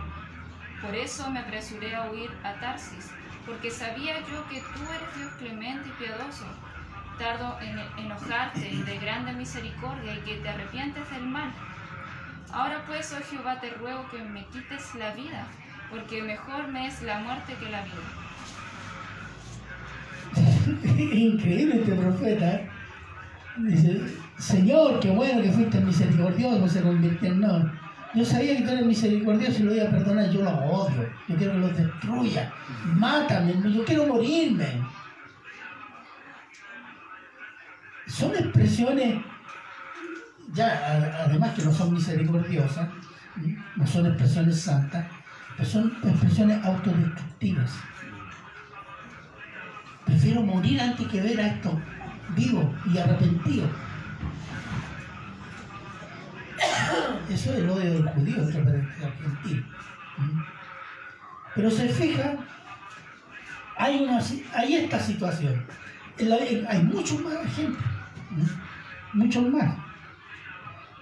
[0.81, 3.13] Por eso me apresuré a huir a Tarsis,
[3.45, 6.47] porque sabía yo que tú eres Dios clemente y piadoso,
[7.19, 11.53] tardo en enojarte y de grande misericordia y que te arrepientes del mal.
[12.53, 15.47] Ahora pues, oh Jehová, te ruego que me quites la vida,
[15.91, 18.30] porque mejor me es la muerte que la vida.
[20.83, 22.61] Increíble este profeta.
[23.59, 24.01] Dice,
[24.39, 27.73] Señor, qué bueno que fuiste misericordioso, se convirtió en no.
[28.15, 31.37] Yo sabía que tú eres misericordioso y lo iba a perdonar, yo los odio, yo
[31.37, 32.53] quiero que los destruya,
[32.97, 34.67] mátame, yo quiero morirme.
[38.09, 39.23] Son expresiones,
[40.53, 42.89] ya además que no son misericordiosas,
[43.77, 45.07] no son expresiones santas,
[45.57, 47.71] pero son expresiones autodestructivas.
[50.11, 51.73] Prefiero morir antes que ver a estos
[52.35, 53.71] vivos y arrepentidos.
[57.31, 59.63] Eso es el odio del judío argentino.
[60.19, 60.41] ¿Mm?
[61.55, 62.35] Pero se fija,
[63.77, 64.19] hay, una,
[64.55, 65.65] hay esta situación.
[66.69, 67.85] Hay muchos más ejemplos.
[68.31, 69.19] ¿Mm?
[69.19, 69.77] Muchos más.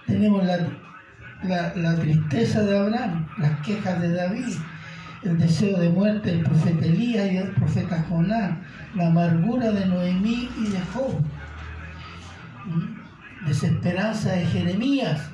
[0.05, 4.55] Tenemos la tristeza de Abraham, las quejas de David,
[5.23, 8.57] el deseo de muerte del profeta Elías y del profeta Jonás,
[8.95, 11.19] la amargura de Noemí y de Job,
[12.65, 13.45] ¿Mm?
[13.47, 15.29] desesperanza de Jeremías.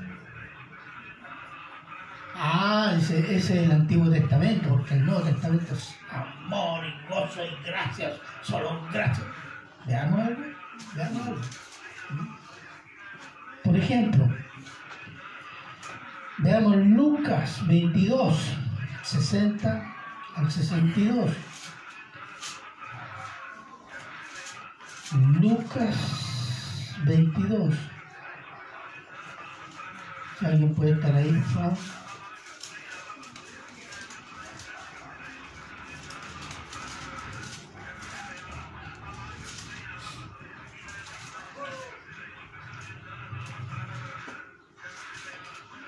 [2.36, 7.66] Ah, ese, es el Antiguo Testamento, porque el Nuevo Testamento es amor y gozo y
[7.66, 9.26] gracias, solo gracias.
[9.86, 10.42] Veamos algo,
[10.96, 11.42] veamos algo.
[12.10, 12.46] ¿Mm?
[13.64, 14.30] Por ejemplo,
[16.40, 18.58] veamos Lucas 22,
[19.06, 19.96] 60
[20.36, 21.32] al 62.
[25.40, 25.96] Lucas
[27.06, 27.76] 22.
[30.40, 31.44] Si alguien puede estar ahí.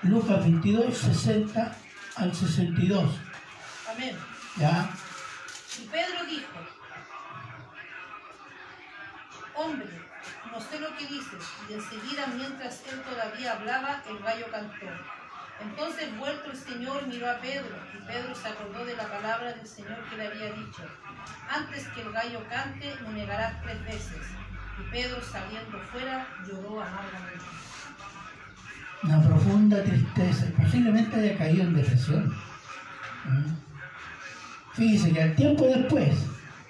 [0.04, 1.87] Lucas 22, 60
[2.18, 3.10] al 62.
[3.88, 4.18] Amén.
[4.56, 4.90] ¿Ya?
[5.78, 6.58] Y Pedro dijo,
[9.54, 9.88] hombre,
[10.50, 11.44] no sé lo que dices.
[11.68, 14.86] Y enseguida, mientras él todavía hablaba, el gallo cantó.
[15.60, 19.66] Entonces, vuelto el Señor, miró a Pedro, y Pedro se acordó de la palabra del
[19.66, 20.82] Señor que le había dicho,
[21.48, 24.26] antes que el gallo cante, me negarás tres veces.
[24.78, 27.44] Y Pedro, saliendo fuera, lloró amargamente.
[29.02, 30.46] Una profunda tristeza.
[30.56, 32.28] Posiblemente haya caído en depresión.
[33.24, 33.68] ¿Mm?
[34.74, 36.14] Fíjese que al tiempo después,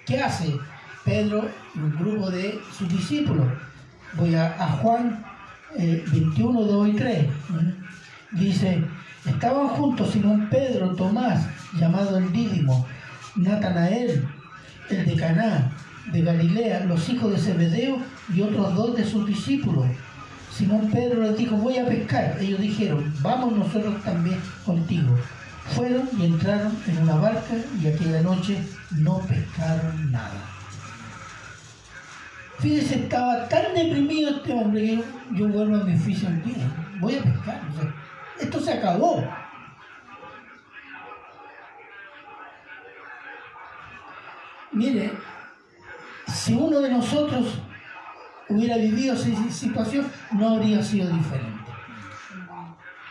[0.07, 0.59] ¿qué hace
[1.05, 3.47] Pedro y un grupo de sus discípulos?
[4.15, 5.25] Voy a, a Juan
[5.77, 7.27] eh, 21, 2 y 3.
[7.49, 8.37] ¿Mm?
[8.39, 8.85] Dice,
[9.25, 11.47] estaban juntos Simón Pedro, Tomás,
[11.79, 12.87] llamado el Dídimo,
[13.37, 14.27] Natanael,
[14.91, 15.73] el de Caná,
[16.13, 17.99] de Galilea, los hijos de Zebedeo
[18.35, 19.87] y otros dos de sus discípulos.
[20.59, 22.37] Simón Pedro les dijo, voy a pescar.
[22.41, 25.17] Ellos dijeron, vamos nosotros también contigo.
[25.77, 28.59] Fueron y entraron en una barca y aquella noche
[28.91, 30.43] no pescaron nada.
[32.59, 35.05] Fíjese, estaba tan deprimido este hombre que
[35.37, 36.65] yo, vuelvo a mi oficio antiguo.
[36.99, 37.61] Voy a pescar.
[38.41, 39.25] esto se acabó.
[44.73, 45.13] Mire,
[46.27, 47.47] si uno de nosotros
[48.49, 51.71] hubiera vivido esa situación, no habría sido diferente.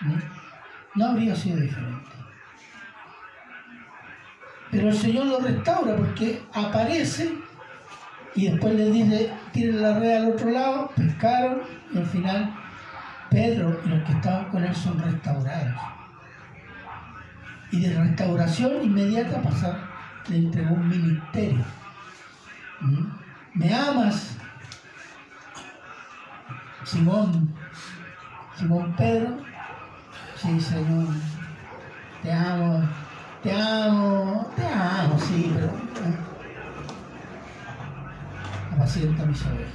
[0.01, 0.99] ¿Mm?
[0.99, 2.09] No habría sido diferente.
[4.71, 7.37] Pero el Señor lo restaura porque aparece
[8.35, 11.61] y después le dice, tiren la red al otro lado, pescaron
[11.93, 12.53] y al final
[13.29, 15.81] Pedro y los que estaban con él son restaurados.
[17.71, 19.79] Y de restauración inmediata pasar,
[20.29, 21.65] le entregó un ministerio.
[22.81, 23.05] ¿Mm?
[23.55, 24.36] ¿Me amas?
[26.87, 27.53] Simón,
[28.55, 29.39] Simón Pedro,
[30.37, 31.13] sí Señor,
[32.23, 32.81] te amo,
[33.43, 36.17] te amo, te amo, sí, pero eh,
[38.73, 39.73] apacienta mis ovejas.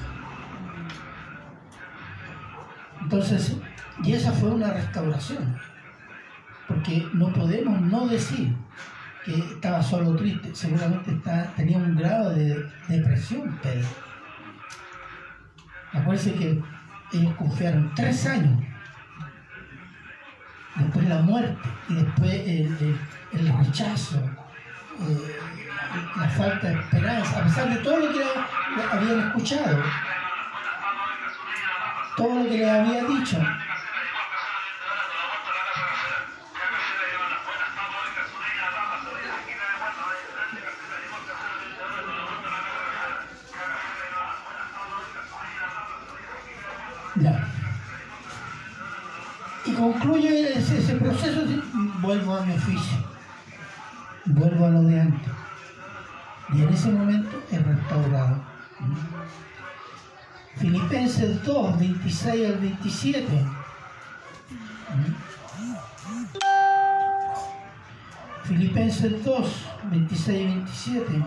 [3.03, 3.57] Entonces,
[4.03, 5.61] y esa fue una restauración,
[6.67, 8.57] porque no podemos no decir
[9.27, 13.87] que estaba solo triste, seguramente está, tenía un grado de depresión, Pedro.
[15.93, 16.72] Acuérdense que
[17.13, 18.63] ellos confiaron tres años,
[20.77, 22.99] después la muerte y después el,
[23.33, 24.17] el- rechazo,
[25.01, 25.39] eh,
[26.17, 28.25] la falta de esperanza, a pesar de todo lo que
[28.93, 29.83] habían escuchado,
[32.17, 33.39] todo lo que les había dicho.
[52.13, 52.99] Vuelvo a mi oficio,
[54.27, 55.33] vuelvo a lo de antes.
[56.53, 58.43] Y en ese momento es restaurado.
[60.57, 63.47] Filipenses 2, 26 al 27.
[68.45, 71.25] Filipenses 2, 26 y 27.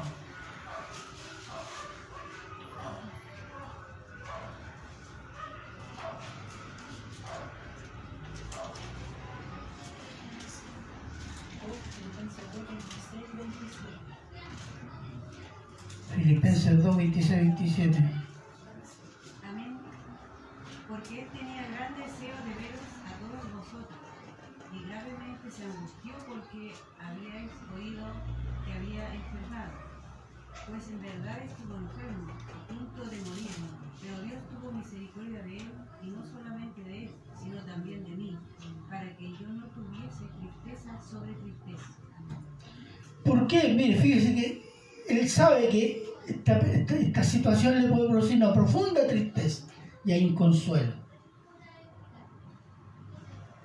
[46.88, 49.68] Esta, situación le puede producir una profunda tristeza
[50.04, 50.94] y hay un consuelo.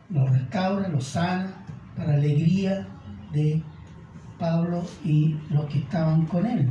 [0.09, 1.65] Lo restaura, lo sana
[1.97, 2.87] para alegría
[3.33, 3.63] de
[4.39, 6.69] Pablo y los que estaban con él.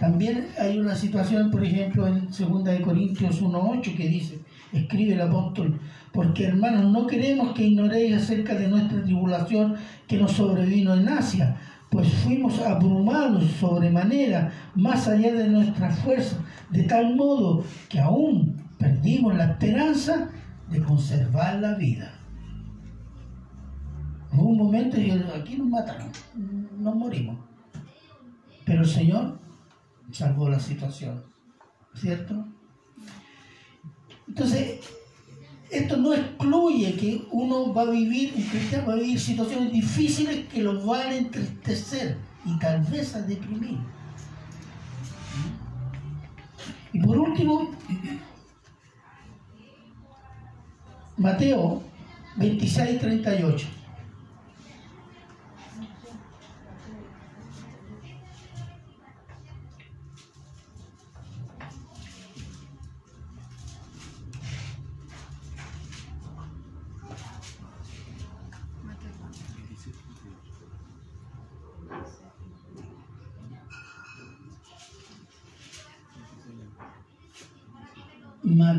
[0.00, 4.40] También hay una situación, por ejemplo, en 2 de Corintios 1.8 que dice,
[4.72, 5.80] escribe el apóstol,
[6.12, 9.74] porque hermanos, no queremos que ignoréis acerca de nuestra tribulación
[10.06, 11.56] que nos sobrevino en Asia,
[11.90, 16.38] pues fuimos abrumados sobremanera, más allá de nuestras fuerzas,
[16.70, 20.30] de tal modo que aún perdimos la esperanza
[20.70, 22.12] de conservar la vida.
[24.32, 26.08] Hubo un momento y aquí nos mataron,
[26.78, 27.38] nos morimos.
[28.64, 29.38] Pero el Señor
[30.10, 31.22] salvó la situación,
[31.94, 32.44] ¿cierto?
[34.26, 34.80] Entonces,
[35.70, 40.46] esto no excluye que uno va a vivir, un cristiano va a vivir situaciones difíciles
[40.48, 43.78] que lo van a entristecer y tal vez a deprimir.
[46.92, 47.70] Y por último,
[51.18, 51.82] Mateo
[52.36, 53.77] 26, 38.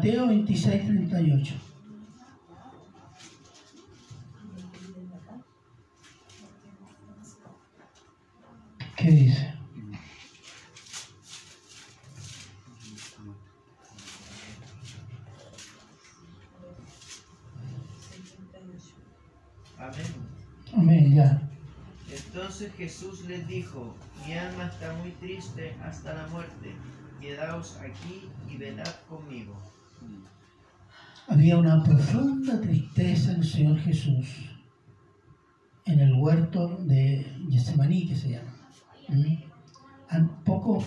[0.09, 1.53] Mateo 26, 38.
[8.95, 9.53] ¿Qué dice?
[19.77, 19.93] Amén.
[20.73, 21.39] Amén, ya.
[22.11, 23.95] Entonces Jesús les dijo,
[24.25, 26.73] mi alma está muy triste hasta la muerte,
[27.21, 29.55] quedaos aquí y velad conmigo.
[31.29, 34.27] Había una profunda tristeza en el Señor Jesús
[35.85, 38.53] en el huerto de Getsemaní, que se llama.
[39.07, 40.43] ¿Mm?
[40.43, 40.83] Poco,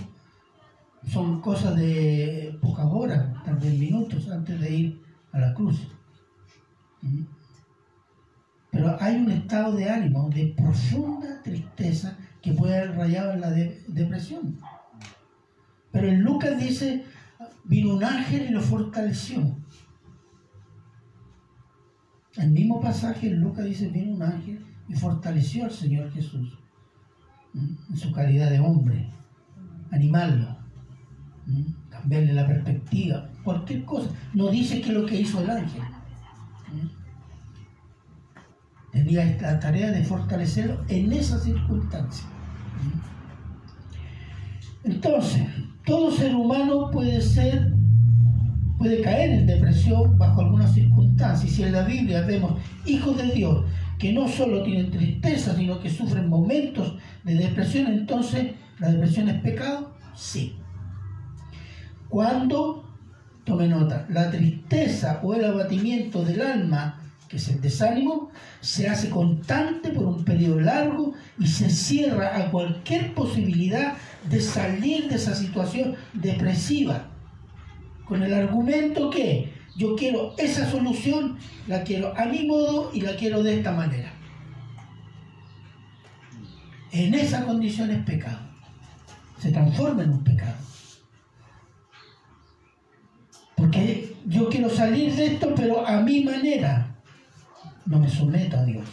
[1.08, 5.88] son cosas de pocas horas, tal vez minutos antes de ir a la cruz.
[7.00, 7.22] ¿Mm?
[8.70, 13.50] Pero hay un estado de ánimo, de profunda tristeza que puede haber rayado en la
[13.50, 14.58] de- depresión.
[15.90, 17.04] Pero en Lucas dice,
[17.64, 19.56] vino un ángel y lo fortaleció.
[22.36, 26.58] El mismo pasaje en Lucas dice, vino un ángel y fortaleció al Señor Jesús
[27.54, 29.10] en su calidad de hombre,
[29.90, 30.56] animarlo,
[31.90, 34.08] cambiarle la perspectiva, cualquier cosa.
[34.32, 35.82] No dice que lo que hizo el ángel.
[38.90, 42.26] Tenía esta tarea de fortalecerlo en esa circunstancia.
[44.84, 45.46] Entonces,
[45.84, 47.72] todo ser humano puede ser
[48.82, 51.52] puede caer en depresión bajo algunas circunstancias.
[51.52, 52.54] Y si en la Biblia vemos
[52.84, 53.64] hijos de Dios
[53.96, 59.40] que no solo tienen tristeza, sino que sufren momentos de depresión, entonces la depresión es
[59.40, 60.56] pecado, sí.
[62.08, 62.92] Cuando,
[63.44, 68.30] tome nota, la tristeza o el abatimiento del alma, que es el desánimo,
[68.60, 73.94] se hace constante por un periodo largo y se cierra a cualquier posibilidad
[74.28, 77.11] de salir de esa situación depresiva
[78.04, 83.16] con el argumento que yo quiero esa solución, la quiero a mi modo y la
[83.16, 84.12] quiero de esta manera.
[86.90, 88.38] En esa condición es pecado.
[89.38, 90.56] Se transforma en un pecado.
[93.56, 96.88] Porque yo quiero salir de esto, pero a mi manera.
[97.86, 98.86] No me someto a Dios.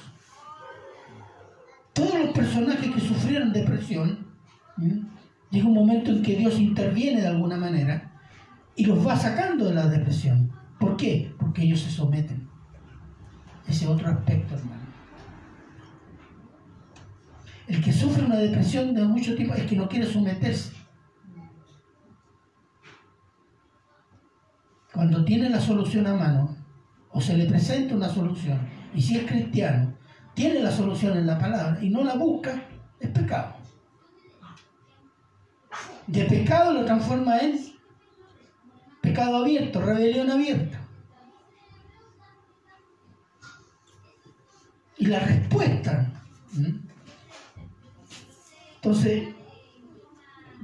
[1.94, 4.26] Todos los personajes que sufrieron depresión,
[5.52, 8.09] llega un momento en que Dios interviene de alguna manera
[8.80, 10.50] y los va sacando de la depresión.
[10.80, 11.36] ¿Por qué?
[11.38, 12.48] Porque ellos se someten.
[13.68, 14.84] Ese otro aspecto, hermano.
[17.68, 20.72] El que sufre una depresión de mucho tiempo es que no quiere someterse.
[24.94, 26.56] Cuando tiene la solución a mano,
[27.12, 28.62] o se le presenta una solución,
[28.96, 29.94] y si es cristiano,
[30.34, 32.64] tiene la solución en la palabra y no la busca,
[32.98, 33.56] es pecado.
[36.08, 37.79] De pecado lo transforma en
[39.10, 40.80] pecado abierto, rebelión abierta.
[44.98, 46.12] Y la respuesta.
[48.76, 49.30] Entonces,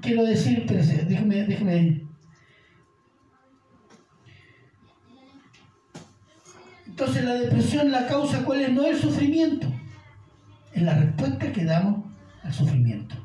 [0.02, 2.02] quiero decir, déjeme, déjeme.
[6.88, 8.72] Entonces la depresión, la causa, ¿cuál es?
[8.72, 9.68] No es el sufrimiento,
[10.74, 12.06] es la respuesta que damos
[12.44, 13.25] al sufrimiento.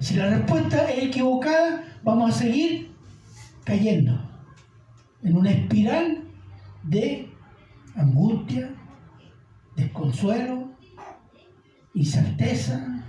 [0.00, 2.92] Si la respuesta es equivocada, vamos a seguir
[3.64, 4.18] cayendo
[5.22, 6.24] en una espiral
[6.84, 7.30] de
[7.96, 8.70] angustia,
[9.76, 10.70] desconsuelo,
[11.94, 13.04] incerteza,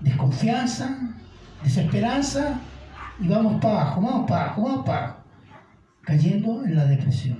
[0.00, 1.14] desconfianza,
[1.62, 2.60] desesperanza
[3.20, 5.20] Y vamos para abajo, vamos para abajo, vamos para abajo.
[6.02, 7.38] Cayendo en la depresión.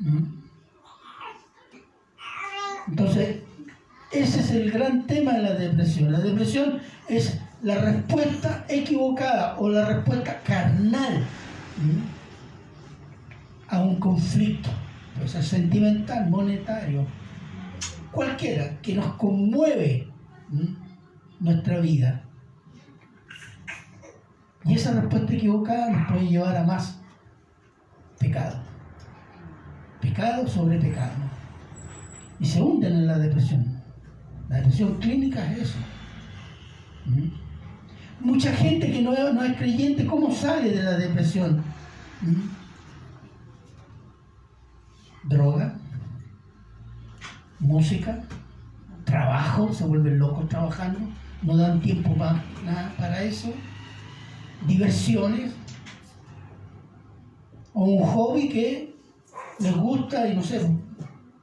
[0.00, 0.38] ¿Mm?
[2.88, 3.42] Entonces,
[4.10, 6.12] ese es el gran tema de la depresión.
[6.12, 11.24] La depresión es la respuesta equivocada o la respuesta carnal
[13.68, 14.70] a un conflicto,
[15.14, 17.06] puede ser sentimental, monetario,
[18.10, 20.08] cualquiera, que nos conmueve
[21.38, 22.24] nuestra vida.
[24.64, 27.00] Y esa respuesta equivocada nos puede llevar a más
[28.18, 28.58] pecado.
[30.00, 31.12] Pecado sobre pecado.
[32.40, 33.77] Y se hunden en la depresión.
[34.48, 35.78] La depresión clínica es eso.
[37.06, 38.26] ¿Mm?
[38.26, 41.62] Mucha gente que no, no es creyente, ¿cómo sale de la depresión?
[42.22, 42.48] ¿Mm?
[45.28, 45.74] Droga,
[47.58, 48.24] música,
[49.04, 51.00] trabajo, se vuelven locos trabajando,
[51.42, 53.52] no dan tiempo para, nada para eso,
[54.66, 55.52] diversiones,
[57.74, 58.96] o un hobby que
[59.60, 60.68] les gusta y no sé,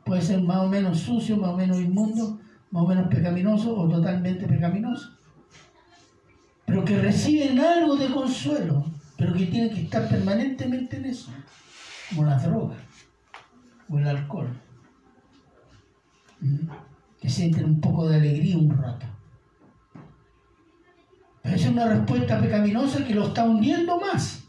[0.03, 2.39] puede ser más o menos sucio, más o menos inmundo,
[2.75, 5.17] más o menos pecaminoso o totalmente pecaminoso.
[6.65, 8.85] Pero que reciben algo de consuelo,
[9.17, 11.31] pero que tienen que estar permanentemente en eso,
[12.09, 12.77] como las drogas
[13.87, 14.49] o el alcohol.
[16.41, 16.67] ¿Mm?
[17.21, 19.05] Que sienten un poco de alegría un rato.
[21.43, 24.43] Pero es una respuesta pecaminosa que lo está hundiendo más.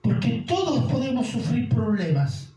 [0.00, 2.53] Porque todos podemos sufrir problemas.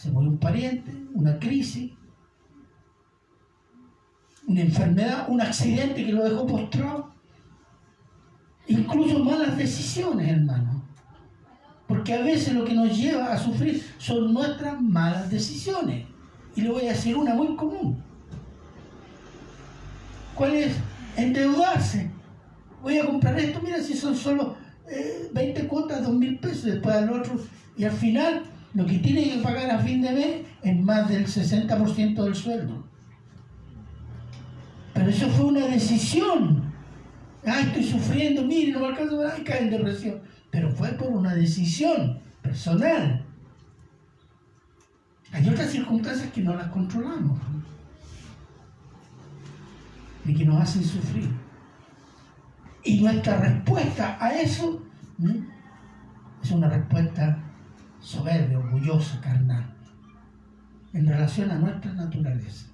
[0.00, 1.92] Se muere un pariente, una crisis,
[4.46, 7.12] una enfermedad, un accidente que lo dejó postrado.
[8.68, 10.84] Incluso malas decisiones, hermano.
[11.86, 16.06] Porque a veces lo que nos lleva a sufrir son nuestras malas decisiones.
[16.54, 18.02] Y le voy a decir una muy común.
[20.34, 20.76] ¿Cuál es?
[21.16, 22.10] Endeudarse.
[22.82, 24.56] Voy a comprar esto, mira si son solo
[24.88, 27.40] eh, 20 cuotas, 2 mil pesos, después al otro.
[27.76, 28.42] Y al final
[28.76, 32.84] lo que tiene que pagar a fin de mes es más del 60% del sueldo.
[34.92, 36.74] Pero eso fue una decisión.
[37.46, 40.20] Ay, estoy sufriendo, mire, no me alcanzo, ay, cae en depresión.
[40.50, 43.24] Pero fue por una decisión personal.
[45.32, 47.40] Hay otras circunstancias que no las controlamos
[50.26, 51.30] y que nos hacen sufrir.
[52.84, 54.82] Y nuestra respuesta a eso
[56.42, 57.42] es una respuesta
[58.06, 59.74] soberbia, orgullosa, carnal,
[60.92, 62.68] en relación a nuestra naturaleza.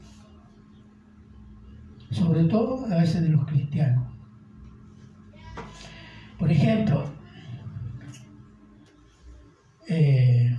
[2.10, 4.12] Sobre todo a veces de los cristianos.
[6.38, 7.10] Por ejemplo,
[9.88, 10.54] eh,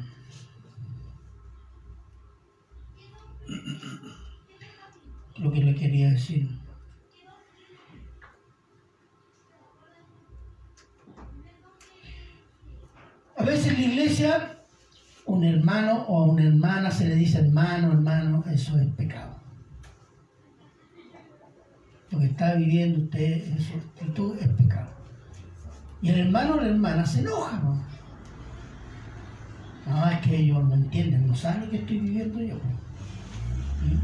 [5.38, 6.50] lo que le quería decir.
[13.38, 14.63] A veces la iglesia,
[15.34, 19.36] un hermano o a una hermana se le dice hermano, hermano, eso es pecado.
[22.12, 24.90] Lo que está viviendo usted en su actitud es pecado.
[26.02, 27.82] Y el hermano o la hermana se enoja, ¿no?
[29.88, 32.56] No, es que ellos no entienden, no saben lo que estoy viviendo yo.
[33.82, 34.00] ¿Sí?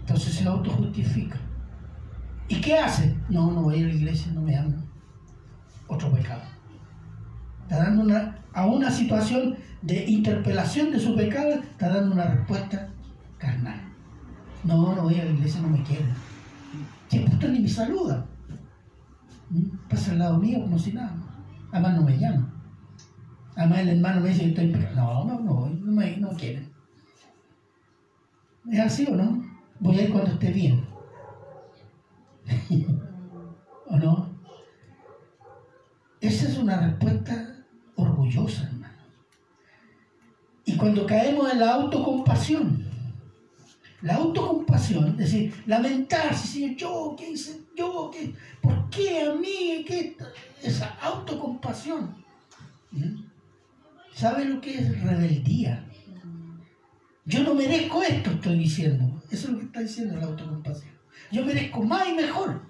[0.00, 1.36] Entonces se autojustifica.
[2.48, 3.14] ¿Y qué hace?
[3.28, 4.84] No, no voy a la iglesia, no me aman.
[5.86, 6.42] Otro pecado.
[7.62, 12.88] Está dando una, a una situación de interpelación de su pecado, está dando una respuesta
[13.38, 13.80] carnal.
[14.64, 16.12] No, no voy a la iglesia, no me quieren.
[17.08, 18.26] Si puta ni me saluda.
[19.50, 19.88] ¿Mm?
[19.88, 21.14] Pasa al lado mío como si nada.
[21.72, 22.52] Además no me llama.
[23.56, 24.68] Además el hermano me dice estoy.
[24.94, 26.70] No, no, no, no me no quieren.
[28.70, 29.42] ¿Es así o no?
[29.80, 30.84] Voy a ir cuando esté bien.
[33.88, 34.30] ¿O no?
[36.20, 37.51] Esa es una respuesta
[38.22, 38.94] orgullosa, hermano.
[40.64, 42.84] Y cuando caemos en la autocompasión,
[44.00, 47.60] la autocompasión, es decir, lamentarse, Señor, yo, ¿qué hice?
[47.76, 48.34] Yo, ¿qué?
[48.60, 49.84] ¿Por qué a mí?
[49.86, 50.16] ¿Qué?
[50.62, 52.22] Esa autocompasión.
[54.14, 55.84] ¿Sabe lo que es rebeldía?
[57.24, 59.22] Yo no merezco esto, estoy diciendo.
[59.30, 60.92] Eso es lo que está diciendo la autocompasión.
[61.30, 62.62] Yo merezco más y mejor.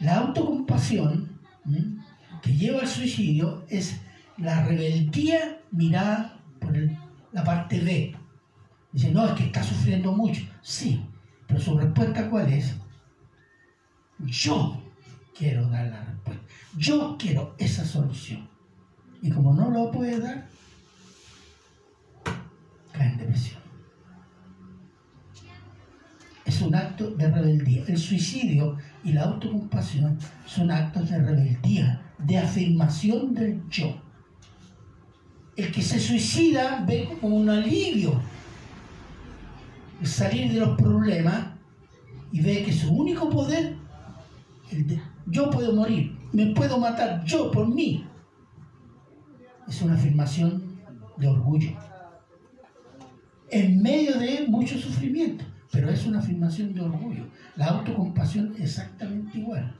[0.00, 1.38] La autocompasión
[2.42, 4.00] que lleva al suicidio es
[4.36, 6.76] la rebeldía mirada por
[7.32, 8.14] la parte B.
[8.92, 10.42] Dice, no, es que está sufriendo mucho.
[10.60, 11.02] Sí,
[11.46, 12.74] pero su respuesta cuál es?
[14.18, 14.82] Yo
[15.36, 16.44] quiero dar la respuesta.
[16.76, 18.48] Yo quiero esa solución.
[19.22, 20.48] Y como no lo puede dar,
[22.92, 23.62] cae en depresión.
[26.44, 27.84] Es un acto de rebeldía.
[27.86, 34.00] El suicidio y la autocompasión son actos de rebeldía, de afirmación del yo.
[35.56, 38.20] El que se suicida ve como un alivio
[40.02, 41.46] el salir de los problemas
[42.32, 43.76] y ve que su único poder,
[44.72, 48.04] el de, yo puedo morir, me puedo matar yo por mí,
[49.68, 50.80] es una afirmación
[51.18, 51.70] de orgullo.
[53.48, 57.24] En medio de mucho sufrimiento, pero es una afirmación de orgullo.
[57.56, 59.74] La autocompasión exactamente igual.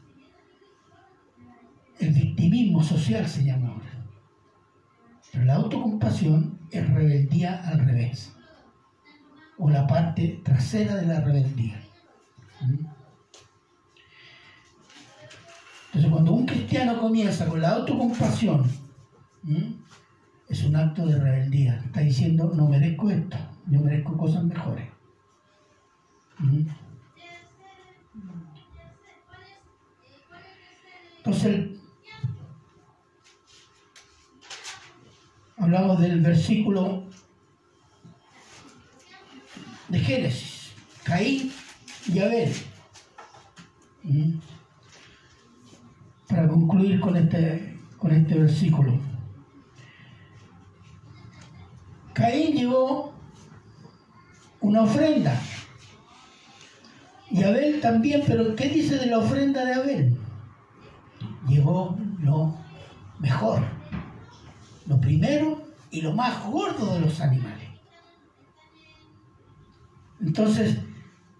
[2.00, 4.06] El victimismo social se llama ahora.
[5.30, 8.34] Pero la autocompasión es rebeldía al revés,
[9.58, 11.80] o la parte trasera de la rebeldía.
[12.62, 12.86] ¿Mm?
[15.86, 18.64] Entonces, cuando un cristiano comienza con la autocompasión,
[19.42, 19.74] ¿Mm?
[20.48, 21.82] es un acto de rebeldía.
[21.84, 23.36] Está diciendo, no merezco esto,
[23.66, 24.91] yo merezco cosas mejores.
[31.18, 31.78] Entonces,
[35.56, 37.04] hablamos del versículo
[39.88, 40.72] de Génesis,
[41.04, 41.52] Caín
[42.12, 42.52] y Abel.
[46.28, 48.98] Para concluir con este, con este versículo.
[52.14, 53.12] Caín llevó
[54.60, 55.40] una ofrenda.
[57.32, 60.18] Y Abel también, pero ¿qué dice de la ofrenda de Abel?
[61.48, 62.54] Llevó lo
[63.20, 63.62] mejor,
[64.86, 67.70] lo primero y lo más gordo de los animales.
[70.20, 70.78] Entonces,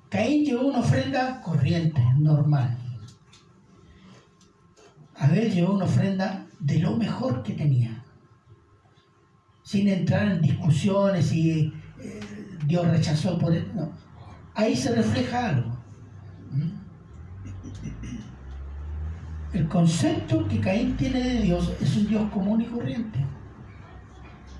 [0.08, 2.78] Caín llevó una ofrenda corriente, normal.
[5.16, 8.02] Abel llevó una ofrenda de lo mejor que tenía,
[9.62, 11.70] sin entrar en discusiones y
[12.00, 12.20] eh,
[12.64, 13.70] Dios rechazó por él.
[14.54, 15.71] Ahí se refleja algo.
[19.52, 23.18] El concepto que Caín tiene de Dios es un Dios común y corriente.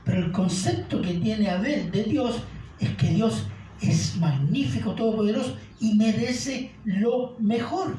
[0.05, 2.43] Pero el concepto que tiene Abel de Dios
[2.79, 3.47] es que Dios
[3.81, 7.97] es magnífico, todopoderoso y merece lo mejor.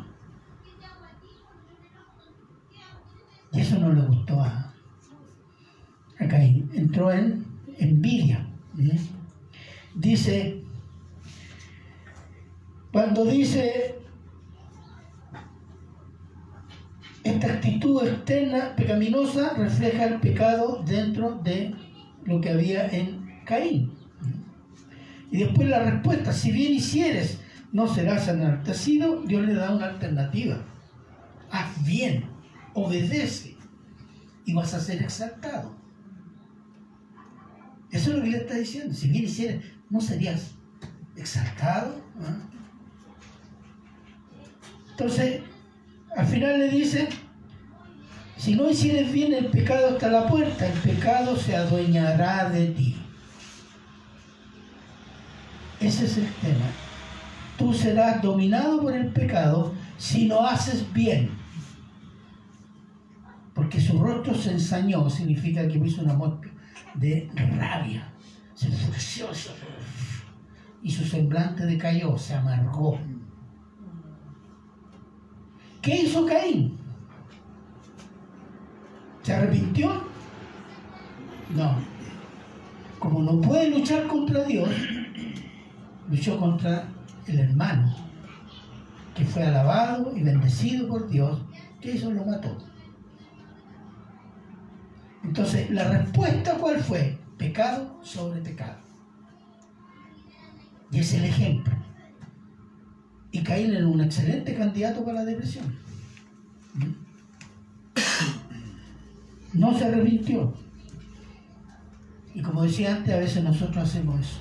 [3.52, 4.74] Y eso no le gustó a,
[6.18, 6.70] Caín.
[6.74, 7.46] Entró en
[7.78, 8.48] envidia.
[9.96, 10.63] Dice,
[12.94, 13.96] cuando dice
[17.24, 21.74] esta actitud externa pecaminosa refleja el pecado dentro de
[22.24, 23.94] lo que había en Caín.
[25.32, 27.40] Y después la respuesta, si bien hicieres,
[27.72, 30.64] no serás enaltecido, Dios le da una alternativa.
[31.50, 32.26] Haz bien,
[32.76, 33.58] obedece
[34.46, 35.76] y vas a ser exaltado.
[37.90, 38.94] Eso es lo que le está diciendo.
[38.94, 40.52] Si bien hicieres, no serías
[41.16, 41.96] exaltado.
[44.94, 45.42] Entonces,
[46.16, 47.10] al final le dice,
[48.38, 52.68] si no hicieres bien, el pecado está a la puerta, el pecado se adueñará de
[52.68, 52.96] ti.
[55.80, 56.66] Ese es el tema.
[57.58, 61.32] Tú serás dominado por el pecado si no haces bien.
[63.56, 66.52] Porque su rostro se ensañó, significa que hizo una muestra
[66.94, 68.14] de rabia.
[68.54, 69.28] Se enfureció
[70.84, 73.00] y su semblante decayó, se amargó.
[75.84, 76.78] ¿Qué hizo Caín?
[79.22, 80.02] ¿Se arrepintió?
[81.54, 81.76] No.
[83.00, 84.70] Como no puede luchar contra Dios,
[86.10, 86.88] luchó contra
[87.28, 87.94] el hermano,
[89.14, 91.42] que fue alabado y bendecido por Dios,
[91.82, 92.58] que eso lo mató.
[95.22, 97.20] Entonces, la respuesta cuál fue?
[97.38, 98.78] Pecado sobre pecado.
[100.92, 101.76] Y es el ejemplo.
[103.34, 105.66] Y Caín era un excelente candidato para la depresión.
[109.54, 110.54] No se arrepintió.
[112.36, 114.40] Y como decía antes, a veces nosotros hacemos eso.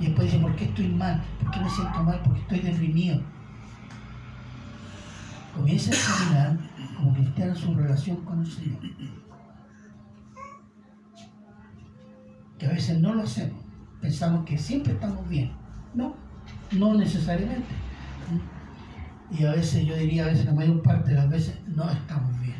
[0.00, 1.20] Y después dice, ¿por qué estoy mal?
[1.40, 2.20] ¿Por qué me siento mal?
[2.24, 3.20] Porque estoy deprimido.
[5.56, 6.58] Comienza a examinar
[6.96, 8.78] como cristiano su relación con el Señor.
[12.56, 13.60] Que a veces no lo hacemos.
[14.00, 15.50] Pensamos que siempre estamos bien.
[15.92, 16.27] No,
[16.72, 17.68] no necesariamente.
[19.30, 22.40] Y a veces, yo diría, a veces la mayor parte de las veces no estamos
[22.40, 22.56] bien.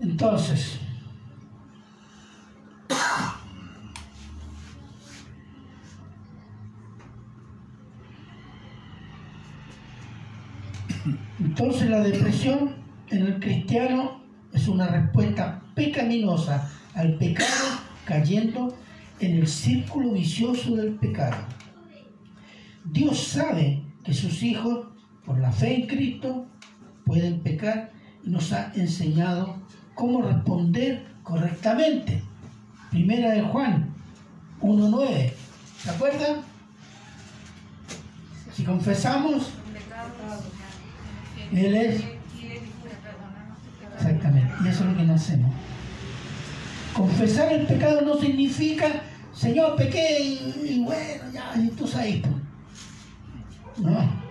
[0.00, 0.80] Entonces,
[11.38, 12.74] entonces la depresión
[13.10, 14.21] en el cristiano
[14.52, 18.76] es una respuesta pecaminosa al pecado cayendo
[19.20, 21.36] en el círculo vicioso del pecado.
[22.84, 24.88] Dios sabe que sus hijos,
[25.24, 26.46] por la fe en Cristo,
[27.04, 27.92] pueden pecar
[28.24, 29.56] y nos ha enseñado
[29.94, 32.22] cómo responder correctamente.
[32.90, 33.94] Primera de Juan
[34.60, 35.32] 1.9.
[35.82, 36.42] ¿Se acuerdan?
[38.52, 39.50] Si confesamos,
[41.52, 42.11] Él es...
[44.64, 45.52] Y eso es lo que no hacemos.
[46.94, 48.86] Confesar el pecado no significa,
[49.32, 52.20] Señor, pequé y, y bueno, ya, y tú sabes.
[52.20, 52.34] pues.
[53.78, 54.22] No.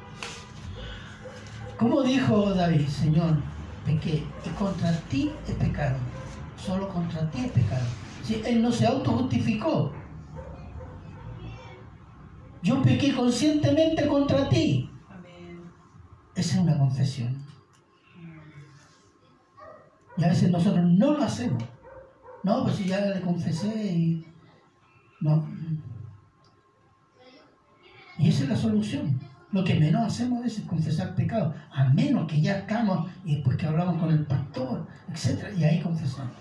[1.78, 3.38] ¿Cómo dijo David, Señor,
[3.86, 5.98] pequé y contra ti es pecado?
[6.56, 7.86] Solo contra ti es pecado.
[8.24, 9.92] Si él no se autojustificó.
[12.62, 14.92] Yo pequé conscientemente contra ti.
[16.36, 17.36] Esa es una confesión.
[20.18, 21.64] Y a veces nosotros no lo hacemos.
[22.44, 24.26] No, pues si ya le confesé y...
[25.22, 25.48] No.
[28.18, 29.20] Y esa es la solución.
[29.52, 31.54] Lo que menos hacemos es confesar pecado.
[31.72, 35.58] A menos que ya estamos y después que hablamos con el pastor, etc.
[35.58, 36.34] Y ahí confesamos.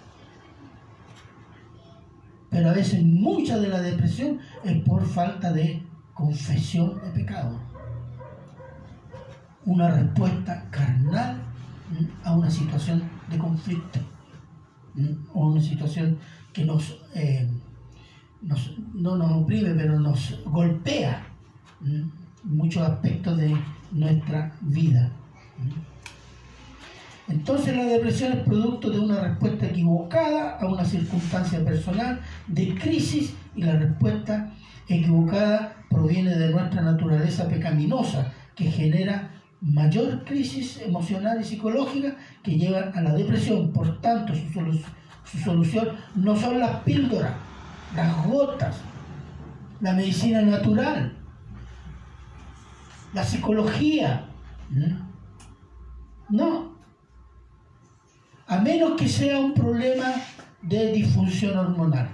[2.50, 5.82] Pero a veces mucha de la depresión es por falta de
[6.14, 7.58] confesión de pecado.
[9.64, 11.42] Una respuesta carnal
[12.24, 13.98] a una situación de conflicto
[15.34, 16.18] o una situación
[16.52, 17.48] que nos, eh,
[18.42, 21.26] nos- no nos oprime, pero nos golpea
[22.44, 23.56] muchos aspectos de
[23.92, 25.10] nuestra vida.
[27.28, 33.34] Entonces la depresión es producto de una respuesta equivocada a una circunstancia personal de crisis
[33.54, 34.52] y la respuesta
[34.88, 42.96] equivocada proviene de nuestra naturaleza pecaminosa que genera mayor crisis emocional y psicológica que llevan
[42.96, 43.70] a la depresión.
[43.72, 44.82] Por tanto, su, solu-
[45.24, 47.32] su solución no son las píldoras,
[47.94, 48.76] las gotas,
[49.80, 51.12] la medicina natural,
[53.12, 54.26] la psicología.
[56.28, 56.72] No,
[58.46, 60.12] a menos que sea un problema
[60.62, 62.08] de disfunción hormonal.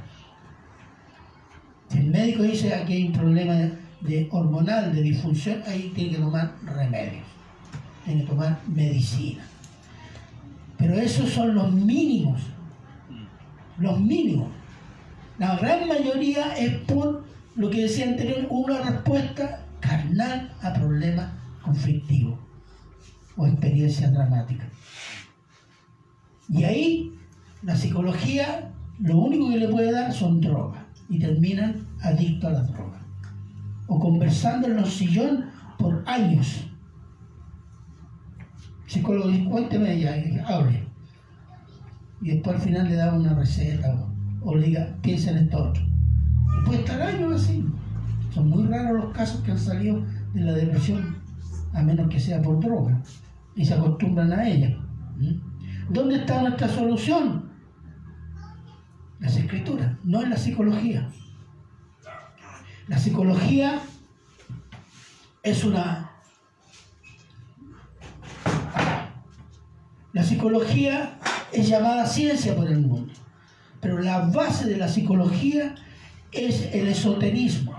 [1.89, 3.55] Si el médico dice aquí hay un problema
[4.01, 7.25] de hormonal, de disfunción, ahí tiene que tomar remedios,
[8.05, 9.45] tiene que tomar medicina.
[10.79, 12.41] Pero esos son los mínimos,
[13.79, 14.49] los mínimos.
[15.39, 17.25] La gran mayoría es por
[17.55, 22.39] lo que decía anterior, una respuesta carnal a problemas conflictivos
[23.37, 24.69] o experiencias dramáticas.
[26.49, 27.13] Y ahí
[27.63, 32.73] la psicología lo único que le puede dar son drogas y terminan adictos a las
[32.73, 33.01] drogas.
[33.87, 35.47] O conversando en los sillón
[35.79, 36.67] por años.
[38.87, 40.87] Psicólogo, dice, cuénteme ya, y hable.
[42.21, 44.07] Y después al final le da una receta
[44.43, 45.83] o, le diga, piensa en esto otro.
[45.83, 47.65] Y puede estar años así.
[48.33, 50.03] Son muy raros los casos que han salido
[50.35, 51.17] de la depresión,
[51.73, 53.03] a menos que sea por droga.
[53.55, 54.77] Y se acostumbran a ella.
[55.89, 57.51] ¿Dónde está nuestra solución?
[59.19, 61.09] Las escrituras, no en la psicología.
[62.89, 63.81] La psicología
[65.43, 66.06] es una...
[70.17, 71.19] La psicología
[71.53, 73.13] es llamada ciencia por el mundo,
[73.83, 75.75] pero la base de la psicología
[76.33, 77.77] es el esoterismo.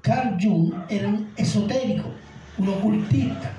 [0.00, 2.08] Carl Jung era un esotérico,
[2.56, 3.52] un ocultista,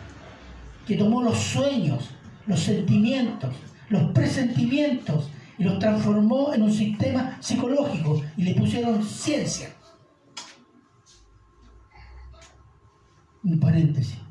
[0.87, 2.09] que tomó los sueños,
[2.47, 3.55] los sentimientos,
[3.89, 5.29] los presentimientos
[5.59, 9.69] y los transformó en un sistema psicológico y le pusieron ciencia.
[13.43, 14.26] Un paréntesis.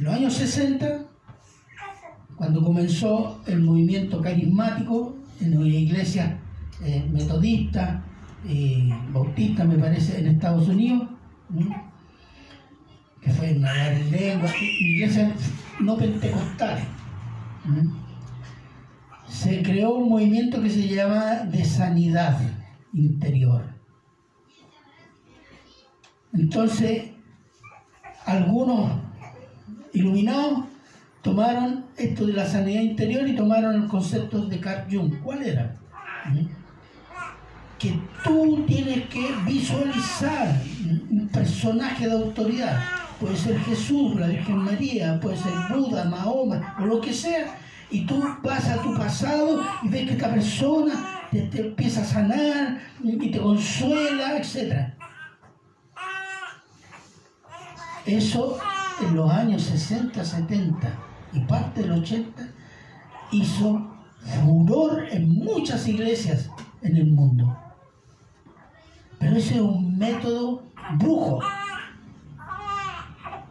[0.00, 1.02] En los años 60,
[2.34, 6.38] cuando comenzó el movimiento carismático en una iglesia
[6.82, 8.02] eh, metodista,
[8.48, 11.06] eh, bautista, me parece, en Estados Unidos,
[13.20, 15.32] que fue en en lengua, iglesias
[15.80, 16.84] no pentecostales.
[19.28, 22.40] Se creó un movimiento que se llama de sanidad
[22.94, 23.64] interior.
[26.32, 27.10] Entonces,
[28.24, 29.09] algunos
[29.92, 30.64] iluminados
[31.22, 35.20] tomaron esto de la sanidad interior y tomaron el concepto de Carl Jung.
[35.22, 35.76] ¿Cuál era?
[36.26, 36.46] ¿Mm?
[37.78, 40.60] Que tú tienes que visualizar
[41.10, 42.78] un personaje de autoridad.
[43.18, 47.58] Puede ser Jesús, la Virgen María, puede ser Buda, Mahoma, o lo que sea.
[47.90, 50.92] Y tú vas a tu pasado y ves que esta persona
[51.30, 54.94] te empieza a sanar y te consuela, etc.
[58.06, 58.58] Eso
[59.02, 60.88] en los años 60, 70
[61.32, 62.48] y parte del 80
[63.32, 63.90] hizo
[64.44, 66.50] furor en muchas iglesias
[66.82, 67.56] en el mundo.
[69.18, 70.62] Pero ese es un método
[70.98, 71.40] brujo.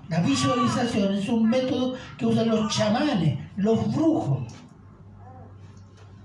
[0.09, 4.51] La visualización es un método que usan los chamanes, los brujos.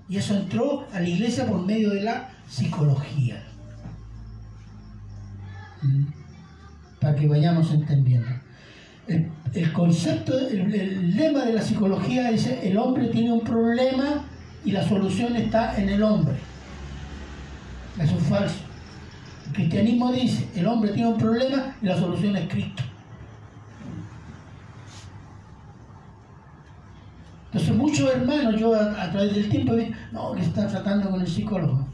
[0.09, 3.43] Y eso entró a la iglesia por medio de la psicología.
[5.83, 6.05] ¿Mm?
[7.01, 8.44] Para que vayamos entendiendo.
[9.07, 14.25] El, concepto, el, lema de la psicología dice, el hombre tiene un problema
[14.65, 16.35] y la solución está en el hombre.
[18.01, 18.57] Eso es falso.
[19.47, 22.83] El cristianismo dice, el hombre tiene un problema y la solución es Cristo.
[27.47, 29.75] Entonces muchos hermanos, yo a, través del tiempo,
[30.11, 31.87] no, que está tratando con el psicólogo.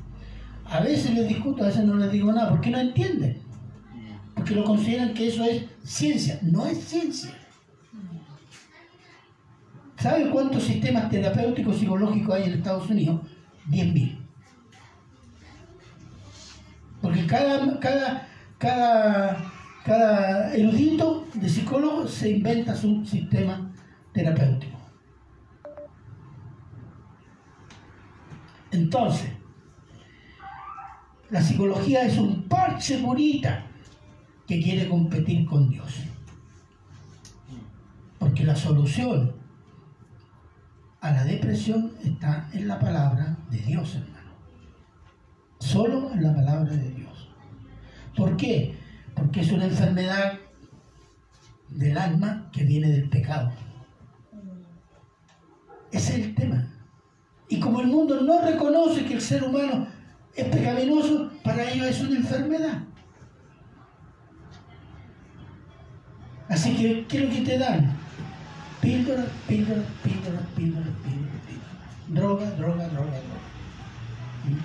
[0.65, 3.43] A veces les discuto, a veces no les digo nada, porque no entienden.
[4.35, 6.39] Porque lo consideran que eso es ciencia.
[6.43, 7.31] No es ciencia.
[9.97, 13.21] ¿Saben cuántos sistemas terapéuticos psicológicos hay en Estados Unidos?
[13.69, 14.19] 10.000.
[17.03, 18.29] Porque cada, cada,
[18.59, 19.53] cada,
[19.85, 23.71] cada erudito de psicólogo se inventa su sistema
[24.13, 24.79] terapéutico.
[28.71, 29.31] Entonces,
[31.31, 33.70] la psicología es un parche bonita
[34.51, 35.95] que quiere competir con Dios.
[38.19, 39.33] Porque la solución
[41.01, 44.33] a la depresión está en la palabra de Dios, hermano.
[45.61, 47.29] Solo en la palabra de Dios.
[48.17, 48.75] ¿Por qué?
[49.15, 50.33] Porque es una enfermedad
[51.69, 53.53] del alma que viene del pecado.
[55.93, 56.67] Ese es el tema.
[57.49, 59.87] Y como el mundo no reconoce que el ser humano
[60.35, 62.90] es pecaminoso, para ellos es una enfermedad.
[66.51, 67.93] Así que, ¿qué es lo que te dan?
[68.81, 71.71] Píldora, píldora, píldora, píldora, píldora, píldora.
[72.09, 73.41] Droga, droga, droga, droga.
[74.45, 74.59] ¿Mm?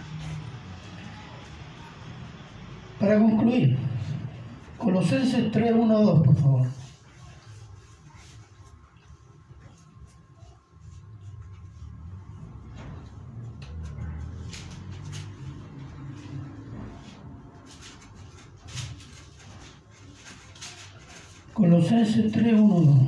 [3.00, 3.78] Para concluir,
[4.80, 6.68] Colosenses 3, 1, 2, por favor.
[21.66, 23.06] En Dios.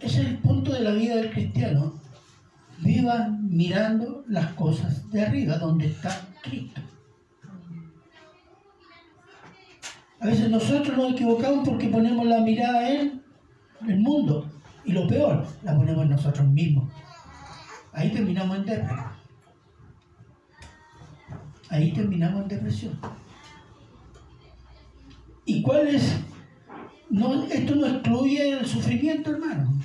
[0.00, 1.94] Ese es el punto de la vida del cristiano.
[2.78, 6.80] Viva mirando las cosas de arriba, donde está Cristo.
[10.26, 13.22] A veces nosotros nos equivocamos porque ponemos la mirada en
[13.86, 14.50] el mundo.
[14.84, 16.90] Y lo peor, la ponemos en nosotros mismos.
[17.92, 19.06] Ahí terminamos en depresión.
[21.70, 22.98] Ahí terminamos en depresión.
[25.44, 26.16] ¿Y cuál es?
[27.52, 29.78] Esto no excluye el sufrimiento, hermano.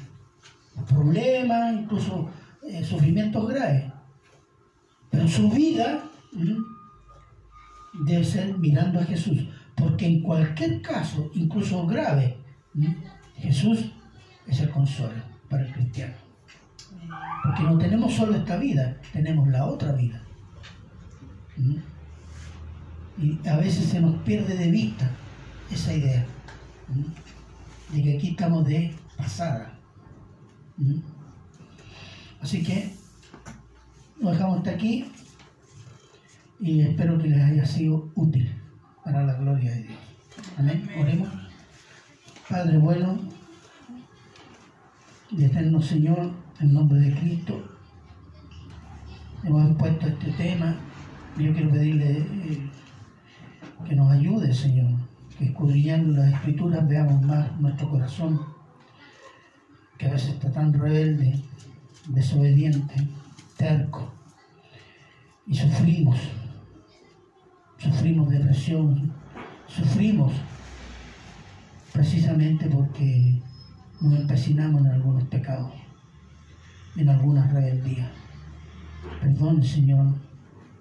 [0.89, 2.31] Problemas, incluso
[2.63, 3.93] eh, sufrimientos graves.
[5.11, 6.01] Pero su vida
[7.93, 9.47] debe ser mirando a Jesús.
[9.81, 12.37] Porque en cualquier caso, incluso grave.
[13.37, 13.91] Jesús
[14.45, 16.13] es el consuelo para el cristiano.
[17.43, 20.21] Porque no tenemos solo esta vida, tenemos la otra vida.
[23.17, 25.09] Y a veces se nos pierde de vista
[25.71, 26.25] esa idea
[27.91, 29.79] de que aquí estamos de pasada.
[32.39, 32.93] Así que
[34.19, 35.05] nos dejamos hasta aquí
[36.59, 38.60] y espero que les haya sido útil
[39.03, 39.99] para la gloria de Dios.
[40.57, 40.89] Amén.
[40.99, 41.29] Oremos.
[42.49, 43.17] Padre bueno,
[45.31, 47.63] y eterno Señor, en nombre de Cristo,
[49.43, 50.75] hemos expuesto este tema.
[51.37, 52.69] Yo quiero pedirle eh,
[53.87, 54.91] que nos ayude, Señor,
[55.37, 58.41] que escudriñando las escrituras veamos más nuestro corazón,
[59.97, 61.41] que a veces está tan rebelde,
[62.09, 63.07] desobediente,
[63.57, 64.11] terco,
[65.47, 66.17] y sufrimos,
[67.81, 69.11] sufrimos depresión,
[69.67, 70.33] sufrimos
[71.91, 73.41] precisamente porque
[73.99, 75.73] nos empecinamos en algunos pecados,
[76.95, 78.09] en algunas rebeldías.
[79.19, 80.13] Perdón, Señor,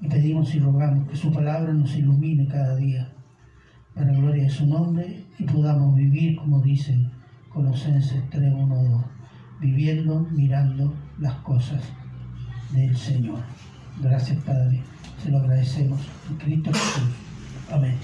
[0.01, 3.13] y pedimos y rogamos que su palabra nos ilumine cada día
[3.95, 6.99] para gloria de su nombre y podamos vivir como dice
[7.53, 9.05] Colosenses 3, 1, 2,
[9.61, 11.83] viviendo, mirando las cosas
[12.73, 13.41] del Señor.
[14.01, 14.83] Gracias, Padre.
[15.23, 16.01] Se lo agradecemos
[16.31, 17.09] en Cristo Jesús.
[17.71, 17.97] Amén.